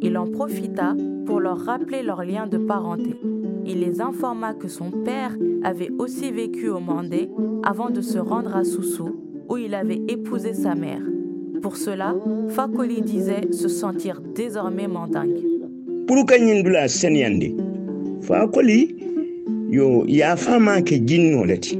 Il 0.01 0.17
en 0.17 0.27
profita 0.27 0.95
pour 1.25 1.39
leur 1.39 1.57
rappeler 1.59 2.03
leur 2.03 2.23
lien 2.23 2.47
de 2.47 2.57
parenté. 2.57 3.15
Il 3.65 3.79
les 3.79 4.01
informa 4.01 4.53
que 4.53 4.67
son 4.67 4.91
père 4.91 5.35
avait 5.63 5.91
aussi 5.97 6.31
vécu 6.31 6.69
au 6.69 6.79
Mandé 6.79 7.29
avant 7.63 7.89
de 7.89 8.01
se 8.01 8.17
rendre 8.17 8.55
à 8.55 8.63
Soussou, 8.63 9.15
où 9.49 9.57
il 9.57 9.73
avait 9.73 10.01
épousé 10.07 10.53
sa 10.53 10.75
mère. 10.75 11.01
Pour 11.61 11.75
cela, 11.75 12.15
Fakoli 12.49 13.01
disait 13.01 13.51
se 13.51 13.67
sentir 13.67 14.21
désormais 14.35 14.87
mandingue. 14.87 15.43
fakoli 18.27 18.95
yo 19.69 20.03
ya 20.07 20.35
fama 20.35 20.81
ke 20.81 20.99
jinno 20.99 21.45
lati 21.45 21.79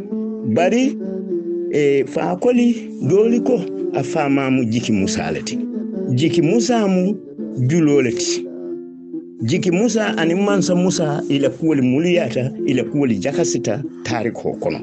bari 0.56 0.98
e 1.72 2.04
fakoli 2.06 2.90
doli 3.10 3.40
ko 3.42 3.60
a 3.94 4.04
fama 4.04 4.50
mu 4.50 4.64
jiki 4.66 4.92
musa 4.92 5.32
lati 5.32 5.60
jiki 6.16 6.42
musa 6.42 6.88
mu 7.58 7.68
julo 7.68 8.02
lati 8.02 8.46
jiki 9.42 9.72
musa 9.72 10.18
ani 10.18 10.36
mansa 10.36 10.76
musa 10.76 11.24
ila 11.30 11.50
kuwoli 11.50 11.82
muliyata 11.82 12.52
ila 12.66 12.84
kuwoli 12.84 13.18
jakasita 13.18 13.84
tariko 14.04 14.54
kono 14.54 14.80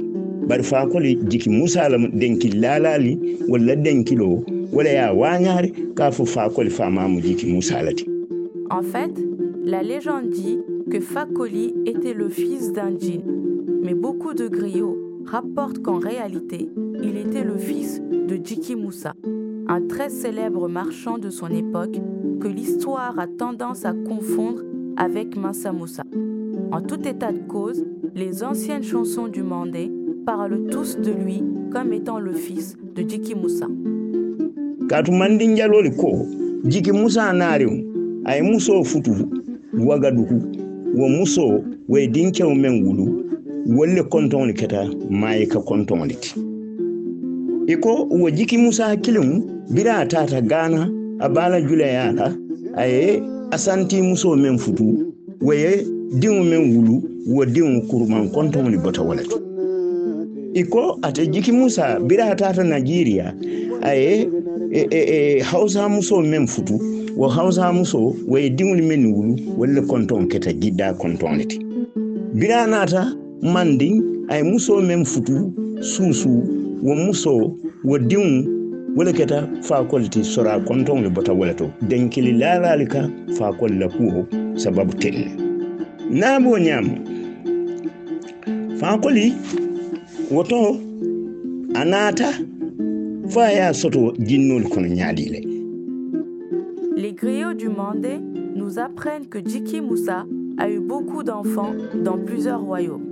bari 0.49 0.63
fakoli 0.63 1.15
jiki 1.15 1.51
musa 1.51 1.89
la 1.89 1.99
denki 1.99 2.49
lalali 2.49 3.39
wala 3.49 3.77
denkilo 3.77 4.45
wala 4.73 4.91
ya 4.91 5.13
wanyari 5.13 5.71
ka 5.95 6.11
fo 6.13 6.25
fakoli 6.27 6.71
fama 6.71 7.09
mu 7.09 7.21
jiki 7.21 7.47
musa 7.47 7.83
lati 7.83 8.07
En 8.71 8.83
fait, 8.83 9.13
la 9.63 9.83
légende 9.83 10.31
dit 10.31 10.59
que 10.91 10.99
Fakoli 10.99 11.75
était 11.87 12.15
le 12.15 12.29
fils 12.29 12.73
d'un 12.73 12.99
djinn, 12.99 13.23
mais 13.83 13.95
beaucoup 13.95 14.33
de 14.35 14.49
griots 14.49 14.97
rapportent 15.27 15.81
qu'en 15.83 15.99
réalité, 15.99 16.69
il 17.03 17.17
était 17.19 17.45
le 17.45 17.59
fils 17.59 18.01
de 18.01 18.37
Jiki 18.43 18.75
Moussa, 18.75 19.15
un 19.69 19.83
très 19.87 20.09
célèbre 20.09 20.69
marchand 20.69 21.19
de 21.19 21.31
son 21.31 21.49
époque 21.49 21.97
que 22.45 22.49
l'histoire 22.51 23.19
a 23.19 23.27
tendance 23.27 23.87
à 23.87 23.95
confondre 23.95 24.61
avec 24.99 25.35
Mansa 25.35 25.73
Moussa. 25.73 26.03
En 26.73 26.83
tout 26.83 27.09
état 27.09 27.33
de 27.33 27.39
cause, 27.39 27.87
les 28.15 28.45
anciennes 28.45 28.83
chansons 28.83 29.29
du 29.29 29.43
Mandé 29.43 29.91
parlent 30.27 30.67
tous 30.71 30.99
de 30.99 31.11
lui 31.11 31.43
comme 31.73 31.95
étant 31.95 32.19
le 32.19 32.35
fils 32.35 32.77
de 32.95 33.01
Jiki 33.09 33.35
Moussa. 33.35 33.67
katu 34.89 35.13
mandin 35.13 35.57
jaloli 35.57 35.91
ko 35.97 36.11
jiki 36.69 36.93
musa 36.93 37.33
nariw 37.33 37.71
ay 38.27 38.43
muso 38.43 38.85
futu 38.85 39.15
wagadugu 39.89 40.39
wo 40.95 41.09
muso 41.09 41.65
way 41.89 42.07
dinkew 42.07 42.51
men 42.55 42.85
wulu 42.85 43.07
wolle 43.77 44.03
kontonli 44.13 44.53
keta 44.53 44.85
maye 45.11 45.47
ka 45.47 45.61
kontonli 45.61 46.15
ti 46.21 46.35
iko 47.67 48.07
wo 48.11 48.29
musa 48.59 48.85
hakkilimu 48.93 49.65
bira 49.71 50.05
tata 50.07 50.43
gana 50.43 51.04
a 51.21 51.29
bala 51.29 51.61
julayala 51.61 52.37
ye 52.79 53.23
asanti 53.51 54.03
muso 54.03 54.37
men 54.37 54.59
futu. 54.59 55.13
Waye 55.41 55.85
diŋo 56.19 56.45
men 56.45 56.75
wulu. 56.75 57.03
Wo 57.27 57.45
diŋo 57.45 57.81
kuruman 57.89 58.31
kontonli 58.31 58.77
bota 58.79 59.03
wala 59.03 59.23
to. 59.23 59.39
Iko 60.55 60.99
ate 61.03 61.27
jiki 61.27 61.53
musa 61.53 62.01
bira 62.01 62.35
taata 62.35 62.65
nigeria. 62.65 63.35
Aye 63.83 64.29
e, 64.73 64.87
e, 64.91 64.99
e, 64.99 65.41
hausa 65.41 65.89
muso 65.89 66.21
men 66.23 66.47
futu. 66.47 66.81
Wo 67.17 67.29
hausa 67.29 67.73
muso 67.73 68.15
waye 68.27 68.51
diŋol 68.51 68.83
men 68.83 69.07
wulu. 69.07 69.39
Walla 69.59 69.83
konton 69.83 70.29
keta 70.29 70.53
jidda 70.53 70.95
kontonle 70.95 71.45
ti. 71.45 71.59
Bira 72.35 72.67
nata 72.67 73.15
mandi 73.43 74.03
ay 74.29 74.43
muso 74.43 74.81
men 74.81 75.05
futu 75.05 75.53
suusuu. 75.81 76.43
Wo 76.83 76.95
muso 76.95 77.57
wo 77.85 77.99
diŋo 77.99 78.54
wala 78.97 79.13
keta 79.13 79.49
fakol 79.63 80.09
ti 80.09 80.25
sora 80.25 80.61
konton 80.61 81.03
le 81.03 81.09
bota 81.11 81.33
wala 81.33 81.55
to 81.55 81.71
denkili 81.83 82.33
lalali 82.33 82.87
ka 82.87 83.09
fakol 83.39 83.73
la 83.79 83.89
kuwo 83.89 84.27
sababu 84.55 84.93
telle 84.95 85.31
naabo 86.11 86.59
ñaama 86.59 86.95
fakoli 88.79 89.35
woto 90.31 90.77
a 91.75 91.85
naata 91.85 92.31
ya 93.57 93.75
soto 93.75 94.13
jinnol 94.19 94.69
kono 94.69 94.87
ñaadile 94.89 95.41
Les 96.97 97.13
griots 97.13 97.55
du 97.55 97.69
Mandé 97.69 98.19
nous 98.55 98.79
apprennent 98.79 99.27
que 99.29 99.39
Jiki 99.45 99.81
Moussa 99.81 100.25
a 100.59 100.71
eu 100.71 100.79
beaucoup 100.81 101.23
d'enfants 101.25 101.75
dans 102.03 102.17
plusieurs 102.19 102.61
royaumes. 102.63 103.05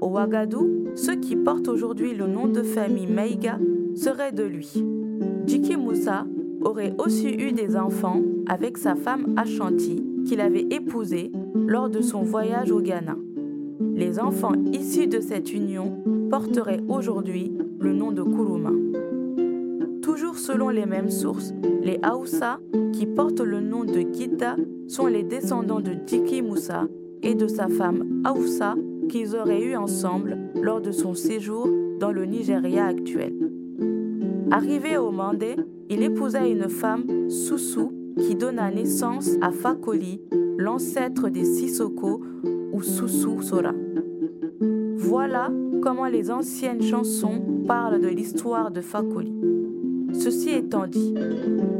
Au 0.00 0.08
Ouagadou, 0.10 0.84
ceux 0.94 1.16
qui 1.16 1.34
portent 1.34 1.68
aujourd'hui 1.68 2.14
le 2.14 2.26
nom 2.28 2.46
de 2.46 2.62
famille 2.62 3.08
Maïga 3.08 3.58
seraient 3.96 4.32
de 4.32 4.44
lui. 4.44 4.72
Jiki 5.48 5.78
Moussa 5.78 6.26
aurait 6.60 6.94
aussi 6.98 7.30
eu 7.30 7.52
des 7.52 7.74
enfants 7.74 8.20
avec 8.48 8.76
sa 8.76 8.94
femme 8.94 9.32
Ashanti 9.38 10.04
qu'il 10.26 10.42
avait 10.42 10.66
épousée 10.70 11.32
lors 11.54 11.88
de 11.88 12.02
son 12.02 12.20
voyage 12.20 12.70
au 12.70 12.82
Ghana. 12.82 13.16
Les 13.94 14.20
enfants 14.20 14.52
issus 14.74 15.06
de 15.06 15.20
cette 15.20 15.50
union 15.50 16.02
porteraient 16.28 16.82
aujourd'hui 16.86 17.56
le 17.80 17.94
nom 17.94 18.12
de 18.12 18.22
Kourouma. 18.22 18.72
Toujours 20.02 20.36
selon 20.36 20.68
les 20.68 20.84
mêmes 20.84 21.10
sources, 21.10 21.54
les 21.82 21.98
Haoussa, 22.02 22.60
qui 22.92 23.06
portent 23.06 23.40
le 23.40 23.62
nom 23.62 23.84
de 23.84 24.04
Gita, 24.12 24.54
sont 24.86 25.06
les 25.06 25.22
descendants 25.22 25.80
de 25.80 25.94
Diki 25.94 26.42
Moussa 26.42 26.86
et 27.22 27.34
de 27.34 27.46
sa 27.46 27.68
femme 27.68 28.22
Haoussa 28.26 28.74
qu'ils 29.08 29.34
auraient 29.34 29.62
eu 29.62 29.76
ensemble 29.76 30.36
lors 30.60 30.82
de 30.82 30.92
son 30.92 31.14
séjour 31.14 31.66
dans 31.98 32.12
le 32.12 32.26
Nigeria 32.26 32.84
actuel. 32.84 33.32
Arrivé 34.50 34.96
au 34.96 35.10
Mandé, 35.10 35.56
il 35.90 36.02
épousa 36.02 36.46
une 36.46 36.70
femme, 36.70 37.28
Soussou, 37.28 37.92
qui 38.16 38.34
donna 38.34 38.70
naissance 38.70 39.32
à 39.42 39.50
Fakoli, 39.50 40.22
l'ancêtre 40.56 41.28
des 41.28 41.44
Sissoko 41.44 42.22
ou 42.72 42.82
Soussou 42.82 43.42
Sora. 43.42 43.74
Voilà 44.96 45.50
comment 45.82 46.06
les 46.06 46.30
anciennes 46.30 46.82
chansons 46.82 47.42
parlent 47.66 48.00
de 48.00 48.08
l'histoire 48.08 48.70
de 48.70 48.80
Fakoli. 48.80 49.34
Ceci 50.14 50.50
étant 50.50 50.86
dit, 50.86 51.14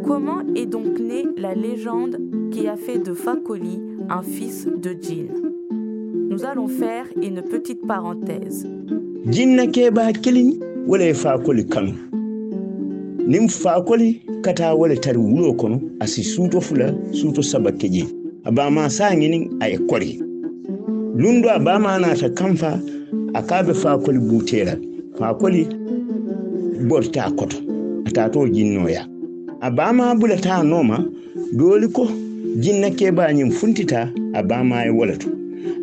comment 0.04 0.40
est 0.54 0.66
donc 0.66 0.98
née 0.98 1.26
la 1.38 1.54
légende 1.54 2.18
qui 2.50 2.68
a 2.68 2.76
fait 2.76 2.98
de 2.98 3.14
Fakoli 3.14 3.80
un 4.10 4.22
fils 4.22 4.66
de 4.66 4.90
djinn? 4.90 5.30
Nous 6.30 6.44
allons 6.44 6.68
faire 6.68 7.06
une 7.22 7.40
petite 7.40 7.86
parenthèse. 7.86 8.68
fakoli 11.14 11.66
nin 13.28 13.48
fakoli 13.48 14.22
kata 14.42 14.74
wala 14.74 14.96
tari 14.96 15.18
wulo 15.18 15.52
kono 15.52 15.80
asi 16.00 16.24
suuto 16.24 16.60
fula 16.60 16.94
suuto 17.12 17.42
saba 17.42 17.72
keje. 17.72 18.04
A 18.44 18.50
bama 18.50 18.88
saŋinin 18.88 19.60
a 19.60 19.68
ye 19.68 19.78
kori 19.78 20.18
lundo 21.16 21.48
a 21.50 21.58
bama 21.58 21.98
nata 21.98 22.30
kanfa 22.30 22.80
a 23.34 23.40
kaɓe 23.42 23.74
fakoli 23.74 24.18
butera 24.18 24.74
fakoli 25.18 25.68
borta 26.88 27.30
koto. 27.36 27.56
Ata 28.06 28.30
to 28.32 28.48
jinnoya 28.48 29.04
a 29.60 29.70
bama 29.70 30.14
bulata 30.14 30.62
noma 30.64 31.04
doli 31.52 31.88
ko 31.92 32.08
jinna 32.62 32.88
kebañin 32.90 33.50
funtita 33.52 34.08
a 34.34 34.42
bama 34.42 34.86
e 34.86 34.90
wala 34.90 35.16
to 35.18 35.28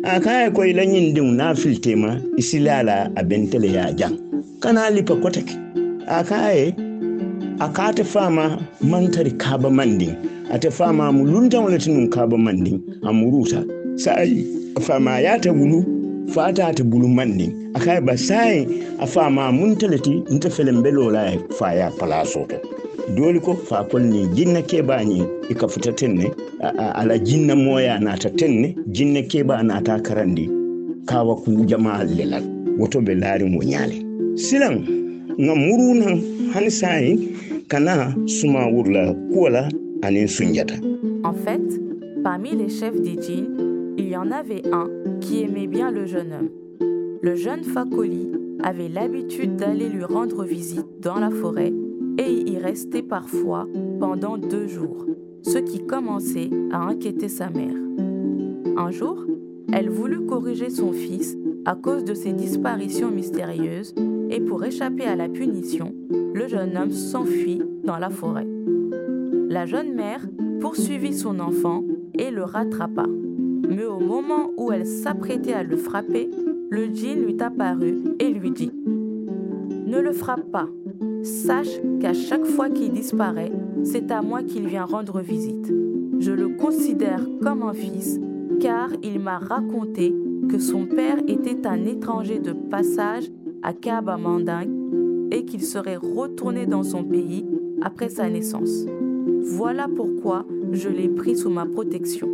a 0.02 0.18
kaya 0.20 0.50
koye 0.50 0.72
lañin 0.74 1.14
diŋ 1.14 1.36
na 1.36 1.54
filtema 1.54 2.18
isilala 2.36 3.10
a 3.14 3.22
bentele 3.22 3.70
ya 3.72 3.92
jang. 3.92 4.18
Kana 4.60 4.90
lipa 4.90 5.14
kotake. 5.14 5.54
A 6.08 6.24
kaye 7.58 7.60
a 7.60 7.68
kate 7.72 8.04
fama 8.04 8.58
mantari 8.82 9.30
kaba 9.38 9.70
mandin 9.70 10.16
ate 10.52 10.70
fama 10.70 11.12
mu 11.12 11.24
luntaŋo 11.24 11.70
le 11.70 11.78
tinun 11.78 12.08
kaba 12.10 12.36
mandin 12.36 12.80
a 13.02 13.12
muruta 13.12 13.64
sayi 13.96 14.44
fama 14.80 15.20
yata 15.20 15.52
wulu 15.52 15.84
fata 16.28 16.66
ate 16.68 16.82
bulu 16.82 17.08
mandin 17.08 17.72
a 17.74 17.80
kaye 17.80 18.00
ba 18.00 18.16
sayi 18.16 18.66
a 19.00 19.06
fama 19.06 19.52
munteleti 19.52 20.22
nte 20.30 20.50
felen 20.50 20.82
belola 20.82 21.32
e 21.34 21.38
faya 21.58 21.90
palaso 21.98 22.46
to 22.48 22.56
doli 23.16 23.40
ko 23.40 23.54
fa 23.54 23.84
kolni 23.84 24.26
jinna 24.34 24.60
kebañi 24.62 25.22
i 25.50 25.54
ka 25.54 25.66
futa 25.68 25.92
tenne 25.92 26.30
ala 26.94 27.18
jinna 27.18 27.54
moya 27.56 27.98
nata 28.00 28.30
tenne 28.30 28.74
jinna 28.90 29.22
keba 29.22 29.62
nata 29.62 30.00
karandi. 30.00 30.50
Kawa 31.06 31.36
ku 31.38 31.64
jama 31.64 32.02
lelal 32.02 32.42
woto 32.78 32.98
be 33.00 33.14
laari 33.14 33.46
mo 33.46 33.62
ñaale 33.62 34.02
silan 34.34 35.05
En 41.24 41.34
fait, 41.34 41.60
parmi 42.24 42.56
les 42.56 42.70
chefs 42.70 42.98
des 42.98 43.20
djinns, 43.20 43.94
il 43.98 44.08
y 44.08 44.16
en 44.16 44.30
avait 44.30 44.62
un 44.72 44.88
qui 45.20 45.42
aimait 45.42 45.66
bien 45.66 45.90
le 45.90 46.06
jeune 46.06 46.32
homme. 46.32 46.48
Le 47.20 47.34
jeune 47.34 47.64
Fakoli 47.64 48.30
avait 48.62 48.88
l'habitude 48.88 49.56
d'aller 49.56 49.90
lui 49.90 50.04
rendre 50.04 50.44
visite 50.44 50.86
dans 51.02 51.18
la 51.18 51.30
forêt 51.30 51.72
et 52.18 52.32
y 52.32 52.56
rester 52.56 53.02
parfois 53.02 53.66
pendant 54.00 54.38
deux 54.38 54.66
jours, 54.66 55.04
ce 55.42 55.58
qui 55.58 55.84
commençait 55.84 56.48
à 56.72 56.78
inquiéter 56.78 57.28
sa 57.28 57.50
mère. 57.50 57.76
Un 58.78 58.90
jour, 58.90 59.22
elle 59.70 59.90
voulut 59.90 60.24
corriger 60.24 60.70
son 60.70 60.92
fils 60.92 61.36
à 61.66 61.74
cause 61.74 62.04
de 62.04 62.14
ses 62.14 62.32
disparitions 62.32 63.10
mystérieuses 63.10 63.94
et 64.30 64.40
pour 64.40 64.64
échapper 64.64 65.04
à 65.04 65.16
la 65.16 65.28
punition, 65.28 65.94
le 66.34 66.48
jeune 66.48 66.76
homme 66.76 66.92
s'enfuit 66.92 67.62
dans 67.84 67.98
la 67.98 68.10
forêt. 68.10 68.46
La 69.48 69.66
jeune 69.66 69.94
mère 69.94 70.26
poursuivit 70.60 71.14
son 71.14 71.40
enfant 71.40 71.84
et 72.18 72.30
le 72.30 72.42
rattrapa. 72.42 73.06
Mais 73.68 73.84
au 73.84 74.00
moment 74.00 74.50
où 74.56 74.72
elle 74.72 74.86
s'apprêtait 74.86 75.52
à 75.52 75.62
le 75.62 75.76
frapper, 75.76 76.30
le 76.70 76.86
djinn 76.86 77.24
lui 77.24 77.36
apparut 77.40 77.98
et 78.18 78.28
lui 78.28 78.50
dit 78.50 78.72
Ne 79.86 80.00
le 80.00 80.12
frappe 80.12 80.50
pas. 80.50 80.68
Sache 81.22 81.80
qu'à 82.00 82.12
chaque 82.12 82.44
fois 82.44 82.68
qu'il 82.70 82.92
disparaît, 82.92 83.52
c'est 83.84 84.10
à 84.10 84.22
moi 84.22 84.42
qu'il 84.42 84.66
vient 84.66 84.84
rendre 84.84 85.20
visite. 85.20 85.72
Je 86.18 86.32
le 86.32 86.48
considère 86.48 87.20
comme 87.42 87.62
un 87.62 87.72
fils 87.72 88.18
car 88.60 88.88
il 89.02 89.20
m'a 89.20 89.38
raconté 89.38 90.14
que 90.48 90.58
son 90.58 90.86
père 90.86 91.18
était 91.28 91.66
un 91.66 91.84
étranger 91.84 92.38
de 92.38 92.52
passage 92.52 93.30
à 93.66 93.72
Kaaba 93.72 94.16
Manding 94.16 95.28
et 95.32 95.44
qu'il 95.44 95.62
serait 95.62 95.96
retourné 95.96 96.66
dans 96.66 96.84
son 96.84 97.02
pays 97.02 97.44
après 97.82 98.08
sa 98.08 98.28
naissance. 98.28 98.86
Voilà 99.42 99.88
pourquoi 99.88 100.46
je 100.70 100.88
l'ai 100.88 101.08
pris 101.08 101.36
sous 101.36 101.50
ma 101.50 101.66
protection. 101.66 102.28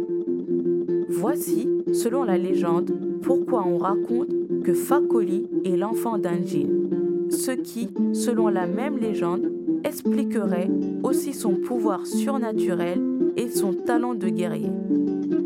Voici, 1.09 1.69
selon 1.95 2.25
la 2.25 2.37
légende, 2.37 2.93
pourquoi 3.23 3.65
on 3.67 3.79
raconte 3.79 4.29
que 4.63 4.75
Fakoli 4.75 5.49
est 5.65 5.77
l'enfant 5.79 6.19
d'un 6.19 6.43
djinn, 6.45 6.91
ce 7.31 7.53
qui, 7.53 7.89
selon 8.13 8.49
la 8.49 8.67
même 8.67 8.99
légende, 8.99 9.51
expliquerait 9.85 10.69
aussi 11.03 11.33
son 11.33 11.55
pouvoir 11.55 12.07
surnaturel 12.07 13.01
et 13.39 13.49
son 13.49 13.73
talent 13.73 14.15
de 14.15 14.29
guerrier. 14.29 14.71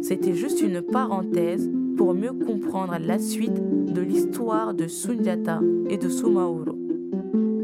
C'était 0.03 0.35
juste 0.35 0.62
une 0.62 0.83
parenthèse 0.83 1.70
pour 1.96 2.12
mieux 2.12 2.33
comprendre 2.33 2.96
la 3.01 3.18
suite 3.20 3.62
de 3.87 4.01
l'histoire 4.01 4.75
de 4.75 4.87
Sunjata 4.87 5.61
et 5.88 5.96
de 5.96 6.09
Sumauro. 6.09 6.75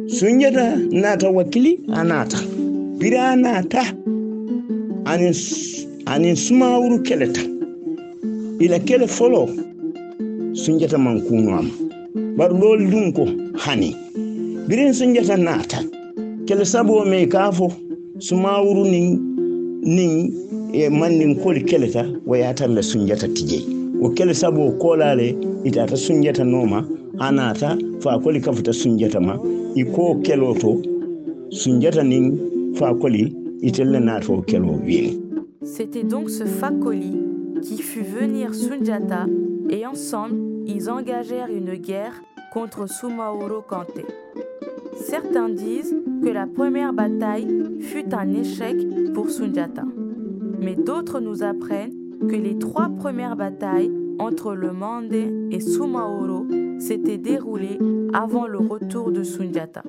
sunjata 0.07 0.77
nata 0.91 1.31
wakili? 1.31 1.81
A 1.93 2.05
nata 2.05 2.39
bira 2.99 3.31
anata 3.33 3.83
anin 5.05 5.35
anin 6.07 6.37
sumawuru 6.37 7.03
keleta. 7.03 7.41
Ila 8.61 8.79
kele 8.79 9.07
folo. 9.07 9.49
Sunjata 10.53 10.99
man 10.99 11.23
ama 11.31 11.59
am. 11.59 11.71
Bar 12.37 12.51
dol 12.51 12.91
dun 12.91 13.13
ko 13.13 13.25
hani. 13.57 13.97
Birin 14.69 14.93
sunjata 14.93 15.37
nata. 15.37 15.83
Kele 16.47 16.65
sabo 16.65 17.05
me 17.05 17.27
kafo 17.27 17.73
sumawuru 18.19 18.85
nin 18.91 19.19
nin 19.83 20.71
e 20.75 20.89
mandin 20.89 21.35
koli 21.43 21.63
keleta. 21.65 22.05
Wayatalla 22.27 22.83
sunjata 22.83 23.29
tijey 23.29 23.82
sunjata 25.97 26.45
noma 26.45 26.85
anata 27.19 27.77
fa 28.01 28.19
sunjata 28.21 28.73
sunjata 28.73 29.21
fa 32.75 32.95
C'était 35.63 36.03
donc 36.03 36.31
ce 36.31 36.45
Fakoli 36.45 37.17
qui 37.63 37.81
fut 37.81 38.03
venir 38.03 38.55
Sunjata 38.55 39.27
et 39.71 39.87
ensemble, 39.87 40.35
ils 40.67 40.91
engagèrent 40.91 41.51
une 41.51 41.75
guerre 41.75 42.21
contre 42.53 42.89
Sumaoro 42.89 43.63
Kante. 43.69 44.05
Certains 44.97 45.49
disent 45.49 45.95
que 46.25 46.29
la 46.29 46.47
première 46.47 46.93
bataille 46.93 47.47
fut 47.81 48.13
un 48.13 48.33
échec 48.33 48.77
pour 49.15 49.31
Sunjata. 49.31 49.85
Mais 50.61 50.75
d'autres 50.75 51.21
nous 51.21 51.45
apprennent 51.45 52.02
que 52.29 52.37
les 52.37 52.59
trois 52.59 52.89
premières 52.89 53.37
batailles 53.37 53.91
entre 54.19 54.55
le 54.55 54.73
Mandé 54.73 55.33
et 55.51 55.61
Sumaoro 55.61 56.47
s'étaient 56.79 57.19
déroulées 57.19 57.79
avant 58.13 58.47
le 58.47 58.59
retour 58.59 59.11
de 59.11 59.23
Sunjata. 59.23 59.83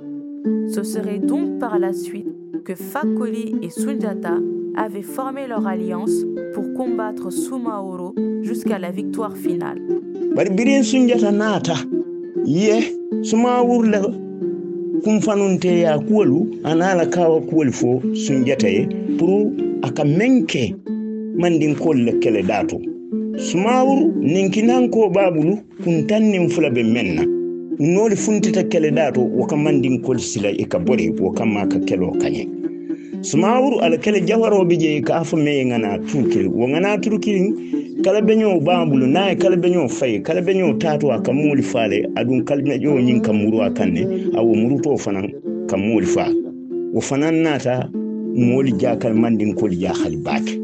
Ce 0.74 0.84
serait 0.84 1.20
donc 1.20 1.60
par 1.60 1.80
la 1.80 1.94
suite 1.94 2.28
que 2.66 2.76
Fakoli 2.76 3.56
et 3.62 3.70
Sunjata 3.70 4.38
avaient 4.76 5.02
formé 5.02 5.48
leur 5.48 5.68
alliance 5.68 6.26
pour 6.54 6.74
combattre 6.74 7.32
Sumaoro 7.32 8.16
jusqu'à 8.42 8.80
la 8.80 8.92
victoire 8.92 9.38
finale. 9.38 9.82
Mandin 21.38 21.76
kolle 21.76 22.20
kele 22.20 22.44
dato 22.44 22.80
sumawuru 23.38 24.14
ninkinanko 24.22 25.10
babulu 25.10 25.58
kuntannin 25.84 26.50
fula 26.50 26.70
be 26.70 26.84
menna. 26.84 27.24
Noli 27.80 28.16
funtita 28.16 28.64
kele 28.70 28.92
dato 28.92 29.22
woka 29.22 29.56
mandin 29.58 30.02
kol 30.02 30.20
sila 30.20 30.50
e 30.50 30.66
ka 30.66 30.78
bori 30.80 31.10
woka 31.10 31.46
ma 31.46 31.66
ka 31.66 31.80
kelo 31.80 32.12
kanye 32.22 32.48
sumawuru 33.22 33.80
ala 33.82 33.98
kele 33.98 34.22
jawarobe 34.22 34.78
je 34.78 35.02
ka 35.02 35.16
afa 35.22 35.36
me 35.38 35.66
ngana 35.66 35.98
turkil 36.06 36.48
wo 36.54 36.68
ngana 36.68 36.98
turkil 37.02 37.56
kala 38.04 38.22
beño 38.22 38.60
babulu 38.60 39.08
naye 39.08 39.36
kala 39.36 39.56
beño 39.56 39.88
fayi 39.90 40.22
kala 40.22 40.42
beño 40.42 40.78
tato 40.78 41.12
a 41.12 41.20
kam 41.22 41.36
mooli 41.36 41.64
faale 41.64 42.06
aɗum 42.16 42.44
kala 42.46 42.62
beño 42.62 43.00
ñin 43.02 43.22
kam 43.22 43.38
muru 43.38 43.62
a 43.64 43.70
kanne 43.72 44.06
awo 44.38 44.54
muruto 44.54 44.98
fanan 44.98 45.32
kam 45.70 45.82
mooli 45.82 46.06
fa 46.06 46.28
wo 46.94 47.02
fanan 47.02 47.42
nata 47.42 47.90
mooli 48.36 48.72
jakal 48.78 49.14
mandinkoli 49.16 49.78
jahali 49.82 50.18
baake 50.18 50.63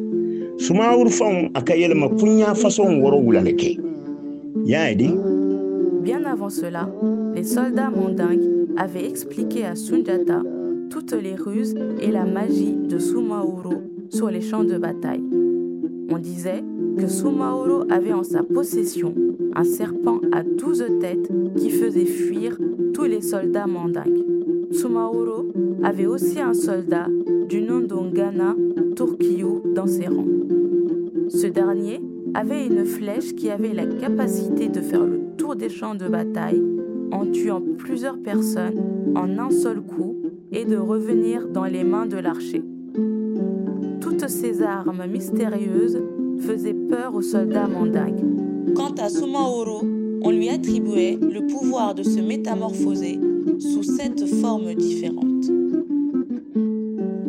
Bien 6.04 6.26
avant 6.26 6.50
cela, 6.50 6.90
les 7.34 7.46
soldats 7.46 7.90
mandingues 7.90 8.68
avaient 8.78 9.08
expliqué 9.08 9.66
à 9.66 9.76
Sunjata 9.76 10.42
toutes 10.90 11.14
les 11.14 11.36
ruses 11.36 11.76
et 12.02 12.12
la 12.12 12.26
magie 12.26 12.76
de 12.76 13.00
Sumaoro 13.00 13.74
sur 14.10 14.30
les 14.30 14.42
champs 14.42 14.66
de 14.66 14.78
bataille. 14.78 15.24
On 16.12 16.18
disait 16.18 16.64
que 16.98 17.08
Sumaoro 17.08 17.86
avait 17.90 18.14
en 18.14 18.24
sa 18.24 18.44
possession 18.44 19.14
un 19.56 19.64
serpent 19.64 20.20
à 20.34 20.44
douze 20.44 20.86
têtes 21.00 21.32
qui 21.56 21.70
faisait 21.70 22.06
fuir 22.06 22.58
tous 22.94 23.06
les 23.06 23.22
soldats 23.22 23.68
mandingues. 23.68 24.26
Sumaoro 24.72 25.46
avait 25.84 26.06
aussi 26.06 26.42
un 26.42 26.54
soldat 26.54 27.08
du 27.48 27.62
nom 27.62 27.80
d'Ongana 27.80 28.56
Dans 29.00 29.88
ses 29.88 30.08
rangs. 30.08 30.28
Ce 31.30 31.48
dernier 31.48 32.02
avait 32.34 32.68
une 32.68 32.84
flèche 32.84 33.34
qui 33.34 33.50
avait 33.50 33.74
la 33.74 33.86
capacité 33.86 34.68
de 34.68 34.82
faire 34.82 35.06
le 35.06 35.22
tour 35.38 35.56
des 35.56 35.70
champs 35.70 35.96
de 35.96 36.10
bataille 36.10 36.62
en 37.14 37.26
tuant 37.26 37.62
plusieurs 37.78 38.18
personnes 38.18 39.14
en 39.16 39.38
un 39.38 39.52
seul 39.52 39.80
coup 39.80 40.18
et 40.52 40.66
de 40.66 40.76
revenir 40.76 41.48
dans 41.48 41.64
les 41.64 41.86
mains 41.86 42.08
de 42.08 42.18
l'archer. 42.18 42.62
Toutes 44.02 44.28
ces 44.28 44.62
armes 44.64 45.06
mystérieuses 45.10 46.02
faisaient 46.42 46.74
peur 46.74 47.16
aux 47.16 47.22
soldats 47.22 47.68
mandingues. 47.68 48.74
Quant 48.76 48.94
à 48.98 49.08
Sumaoro, 49.08 49.82
on 50.24 50.30
lui 50.30 50.50
attribuait 50.50 51.18
le 51.22 51.48
pouvoir 51.48 51.96
de 51.96 52.04
se 52.04 52.20
métamorphoser 52.20 53.18
sous 53.60 53.84
sept 53.84 54.26
formes 54.42 54.74
différentes. 54.74 55.50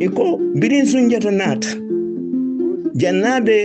Iko 0.00 0.38
birin 0.60 0.86
sun 0.86 1.08
jata 1.10 1.30
nata. 1.30 1.68
Jannabe 3.00 3.58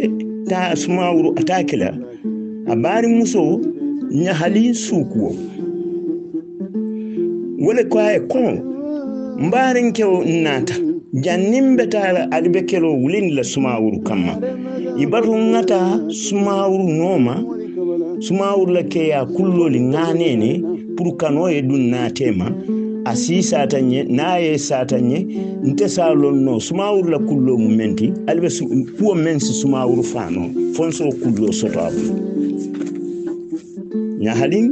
ta 0.50 0.76
sumawuru 0.76 1.30
atakila. 1.40 1.90
A 2.68 2.76
bari 2.76 3.08
muso 3.08 3.60
ñahali 4.12 4.74
sukuwo 4.76 5.32
wole 7.66 7.84
ko 7.90 7.98
ay 8.00 8.20
kon 8.32 8.56
mbarin 9.40 9.94
kew 9.94 10.24
nata. 10.44 10.76
Jannin 11.16 11.78
be 11.78 11.88
tala 11.88 12.28
ali 12.32 12.50
be 12.50 12.62
kelo 12.64 12.92
wulin 12.94 13.36
la 13.36 13.42
sumawuru 13.44 14.00
kamma 14.04 14.36
ibatu 15.00 15.32
ngata 15.38 15.80
sumawuru 16.12 16.84
noma 16.92 17.36
sumawuru 18.20 18.74
la 18.74 18.84
keya 18.84 19.26
kulloli 19.26 19.80
nganene 19.82 20.62
pour 20.98 21.16
kano 21.18 21.48
e 21.50 21.62
dun 21.62 21.88
natema 21.90 22.52
a 23.06 23.16
si 23.16 23.42
sata 23.44 23.80
ñe 23.82 24.04
n'a 24.10 24.38
ye 24.38 24.58
sata 24.58 24.98
ñe 25.00 25.20
nte 25.64 25.88
sumawuru 26.60 27.10
la 27.10 27.20
kullo 27.20 27.58
mu 27.58 27.70
menti 27.70 28.12
ali 28.28 28.42
be 28.42 28.50
kuwo 28.98 29.16
men 29.16 29.40
si 29.40 29.54
sumawuru 29.54 30.04
fano 30.04 30.50
fonso 30.76 31.10
kullo 31.22 31.52
soto 31.52 31.80
abu 31.80 32.02
ñahalin 34.24 34.68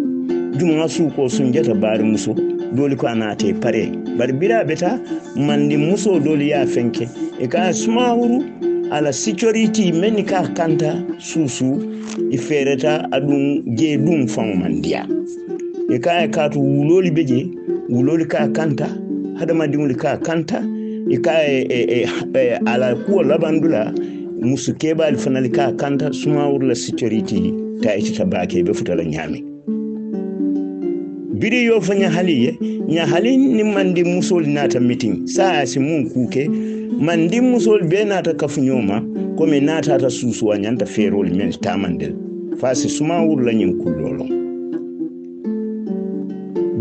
jumuŋa 0.57 0.87
suuko 0.87 1.29
sunjata 1.29 1.73
baari 1.73 2.03
muso 2.03 2.33
doli 2.73 2.95
ko 2.95 3.07
a 3.07 3.13
naate 3.15 3.53
pare. 3.61 3.91
Bari 4.17 4.33
bira 4.33 4.63
beta 4.65 4.99
mandi 5.37 5.77
muso 5.77 6.19
doli 6.19 6.49
ya 6.49 6.65
fenke. 6.65 7.07
E 7.39 7.47
ka 7.47 7.71
sumawuru 7.73 8.43
ala 8.91 9.13
security 9.13 9.91
men 9.91 10.23
ka 10.25 10.43
kanta 10.57 11.03
suusu 11.19 11.69
i 12.31 12.37
fereta 12.37 13.05
aɗum 13.11 13.63
je 13.77 13.97
ɗum 13.97 14.27
faŋo 14.27 14.55
man 14.55 14.81
e 15.89 15.99
ka 15.99 16.23
e 16.23 16.27
katu 16.27 16.59
wuloli 16.59 17.11
be 17.11 17.23
wuloli 17.89 18.25
ka 18.25 18.47
kanta 18.55 18.87
hadamadiŋol 19.39 19.95
ka 19.95 20.17
kanta 20.17 20.59
i 21.09 21.17
ka 21.17 21.31
e, 21.43 21.65
e, 21.69 21.79
e, 21.99 22.07
e 22.35 22.59
ala 22.65 22.95
kuwo 23.05 23.23
labandula 23.23 23.93
musu 24.41 24.73
keɓali 24.73 25.17
fanali 25.17 25.49
ka 25.49 25.71
kanta 25.81 26.13
sumawuru 26.13 26.67
la 26.67 26.75
sécurité 26.75 27.53
ta 27.81 27.95
itita 27.97 28.25
baake 28.25 28.63
be 28.63 28.73
futala 28.73 29.03
ñaami 29.03 29.53
biri 31.43 31.65
yo 31.65 31.81
fa 31.81 31.93
ñahali 31.95 32.43
ye 32.45 32.51
ñahali 32.87 33.37
ni 33.37 33.63
mandi 33.63 34.03
musol 34.03 34.45
naata 34.47 34.79
meeting. 34.79 35.27
Sa 35.27 35.65
si 35.65 35.79
mun 35.79 36.09
kuke 36.09 36.47
mandi 36.99 37.41
musol 37.41 37.83
be 37.89 37.97
kafuñoo 38.05 38.35
kafuñoma 38.37 39.03
komi 39.37 39.59
natata 39.59 40.09
suusuwa 40.09 40.57
ñanta 40.57 40.85
feerol 40.85 41.29
men 41.35 41.51
tamandel. 41.61 42.13
Fa 42.59 42.73
si 42.75 42.87
suma 42.89 43.21
wurla 43.25 43.51
ñin 43.51 43.77
kullolo 43.81 44.42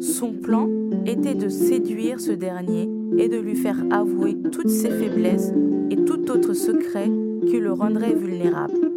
Son 0.00 0.32
plan 0.32 0.66
était 1.04 1.34
de 1.34 1.50
séduire 1.50 2.20
ce 2.20 2.32
dernier 2.32 2.88
et 3.18 3.28
de 3.28 3.36
lui 3.38 3.54
faire 3.54 3.76
avouer 3.90 4.34
toutes 4.50 4.70
ses 4.70 4.88
faiblesses 4.88 5.52
et 5.90 5.96
tout 5.96 6.30
autre 6.30 6.54
secret 6.54 7.10
qui 7.46 7.60
le 7.60 7.72
rendrait 7.72 8.14
vulnérable. 8.14 8.92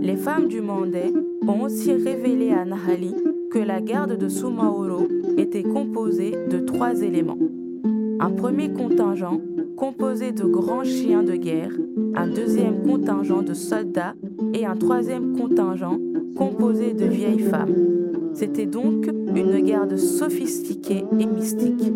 Les 0.00 0.14
femmes 0.16 0.46
du 0.46 0.60
Mandé 0.60 1.12
ont 1.46 1.62
aussi 1.62 1.92
révélé 1.92 2.50
à 2.50 2.64
Nahali 2.64 3.14
que 3.50 3.58
la 3.58 3.80
garde 3.80 4.16
de 4.16 4.28
Sumaoro 4.28 5.08
était 5.38 5.64
composée 5.64 6.34
de 6.48 6.58
trois 6.58 7.02
éléments. 7.02 7.38
Un 8.20 8.30
premier 8.30 8.72
contingent 8.72 9.40
composé 9.76 10.30
de 10.30 10.44
grands 10.44 10.84
chiens 10.84 11.24
de 11.24 11.34
guerre, 11.34 11.72
un 12.14 12.28
deuxième 12.28 12.82
contingent 12.82 13.42
de 13.42 13.54
soldats 13.54 14.14
et 14.54 14.66
un 14.66 14.76
troisième 14.76 15.36
contingent 15.36 15.98
composé 16.36 16.94
de 16.94 17.06
vieilles 17.06 17.40
femmes. 17.40 18.01
C'était 18.34 18.66
donc 18.66 19.06
une 19.06 19.60
garde 19.60 19.96
sophistiquée 19.96 21.04
et 21.18 21.26
mystique. 21.26 21.92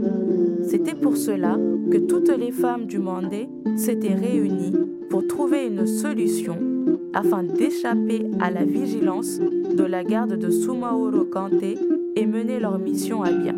C'était 0.62 0.94
pour 0.94 1.16
cela 1.16 1.58
que 1.90 1.98
toutes 1.98 2.36
les 2.36 2.52
femmes 2.52 2.86
du 2.86 2.98
Mandé 2.98 3.48
s'étaient 3.76 4.14
réunies 4.14 4.72
pour 5.08 5.26
trouver 5.26 5.66
une 5.66 5.86
solution 5.86 6.56
afin 7.14 7.42
d'échapper 7.42 8.26
à 8.40 8.50
la 8.50 8.64
vigilance 8.64 9.38
de 9.40 9.84
la 9.84 10.04
garde 10.04 10.36
de 10.36 10.50
Sumaoro 10.50 11.24
Kanté 11.24 11.76
et 12.14 12.26
mener 12.26 12.60
leur 12.60 12.78
mission 12.78 13.22
à 13.22 13.30
bien. 13.30 13.54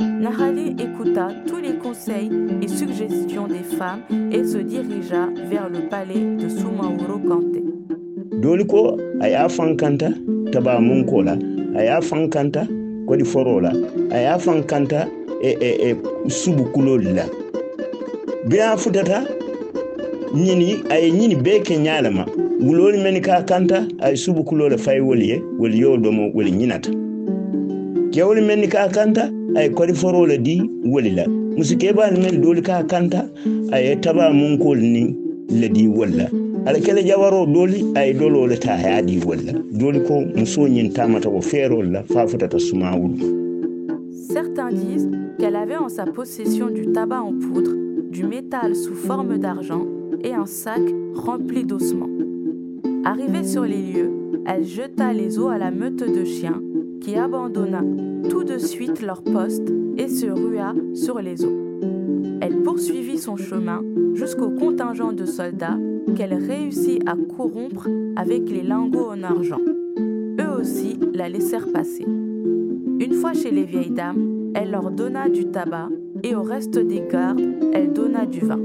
Nahali 0.00 0.74
écouta 0.78 1.28
tous 1.46 1.58
les 1.58 1.76
conseils 1.76 2.30
et 2.62 2.68
suggestions 2.68 3.46
des 3.46 3.62
femmes 3.62 4.00
et 4.32 4.42
se 4.44 4.58
dirigea 4.58 5.28
vers 5.48 5.68
le 5.68 5.88
palais 5.88 6.36
de 6.36 6.48
Sumaoro 6.48 7.18
Kanté. 7.18 7.62
a 11.76 11.84
y'a 11.84 12.00
fan 12.00 12.28
kanta 12.28 12.66
kɔdifɔrɔw 13.06 13.60
la. 13.62 13.72
A 14.10 14.20
y'a 14.22 14.38
fan 14.38 14.62
kanta 14.64 15.08
e, 15.42 15.50
e, 15.60 15.90
e, 15.90 15.96
subukulol 16.28 17.02
la. 17.14 17.24
Bea 18.48 18.76
futata 18.76 19.24
ñini 20.34 20.82
a 20.90 20.98
ye 21.00 21.10
ñini 21.10 21.36
bee 21.42 21.60
ke 21.60 21.74
ñaalema 21.78 22.24
wuloolu 22.60 22.98
meni 23.02 23.20
ka 23.20 23.42
kanta 23.42 23.86
a 24.00 24.10
ye 24.10 24.16
subukuloo 24.16 24.68
le 24.68 24.76
fayi 24.78 25.00
wolu 25.00 25.22
ye 25.22 25.42
wolu 25.58 25.74
y'o 25.76 25.96
domo 25.96 26.30
wolu 26.34 26.50
ñinata 26.50 26.90
kewolu 28.12 28.42
meni 28.42 28.68
ka 28.68 28.88
kanta 28.88 29.30
a 29.56 29.62
ye 29.62 29.68
kɔdifɔrɔw 29.68 30.26
le 30.28 30.38
di 30.38 30.60
wolu 30.84 31.10
la. 31.14 31.24
Musu 31.56 31.76
keebaalu 31.76 32.18
meni 32.20 32.38
doolu 32.38 32.62
ka 32.62 32.82
kanta 32.84 33.28
a 33.72 33.80
ye 33.80 33.96
tabaa 33.96 34.30
munkoolu 34.32 34.82
ni 34.82 35.16
ladi 35.50 35.82
di 35.82 35.88
wolu 35.88 36.16
la. 36.16 36.47
Certains 44.30 44.70
disent 44.70 45.10
qu'elle 45.38 45.56
avait 45.56 45.76
en 45.76 45.88
sa 45.88 46.04
possession 46.04 46.68
du 46.68 46.92
tabac 46.92 47.22
en 47.22 47.32
poudre, 47.32 47.72
du 48.10 48.24
métal 48.24 48.74
sous 48.74 48.94
forme 48.94 49.38
d'argent 49.38 49.86
et 50.22 50.34
un 50.34 50.46
sac 50.46 50.82
rempli 51.14 51.64
d'ossements. 51.64 52.10
Arrivée 53.04 53.44
sur 53.44 53.62
les 53.62 53.80
lieux, 53.80 54.10
elle 54.46 54.64
jeta 54.64 55.12
les 55.12 55.38
os 55.38 55.50
à 55.50 55.58
la 55.58 55.70
meute 55.70 56.02
de 56.02 56.24
chiens 56.24 56.60
qui 57.00 57.16
abandonna 57.16 57.82
tout 58.28 58.44
de 58.44 58.58
suite 58.58 59.00
leur 59.02 59.22
poste 59.22 59.72
et 59.96 60.08
se 60.08 60.26
rua 60.26 60.74
sur 60.94 61.20
les 61.20 61.44
os. 61.44 61.67
Elle 62.40 62.62
poursuivit 62.62 63.18
son 63.18 63.36
chemin 63.36 63.82
jusqu'au 64.14 64.50
contingent 64.50 65.12
de 65.12 65.24
soldats 65.24 65.78
qu'elle 66.16 66.34
réussit 66.34 67.02
à 67.08 67.14
corrompre 67.36 67.88
avec 68.16 68.48
les 68.50 68.62
lingots 68.62 69.10
en 69.10 69.22
argent. 69.22 69.60
Eux 69.98 70.60
aussi 70.60 70.98
la 71.14 71.28
laissèrent 71.28 71.72
passer. 71.72 72.04
Une 72.04 73.12
fois 73.14 73.32
chez 73.32 73.50
les 73.50 73.64
vieilles 73.64 73.90
dames, 73.90 74.52
elle 74.54 74.70
leur 74.70 74.90
donna 74.90 75.28
du 75.28 75.46
tabac 75.46 75.88
et 76.22 76.34
au 76.34 76.42
reste 76.42 76.78
des 76.78 77.02
gardes, 77.10 77.40
elle 77.72 77.92
donna 77.92 78.26
du 78.26 78.40
vin. 78.40 78.60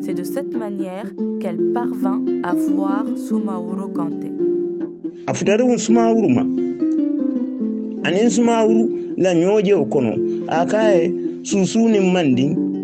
C'est 0.00 0.14
de 0.14 0.22
cette 0.22 0.56
manière 0.56 1.10
qu'elle 1.40 1.72
parvint 1.72 2.22
à 2.42 2.54
voir 2.54 3.04
Sumaoro 3.16 3.88
Kanté. 3.88 4.32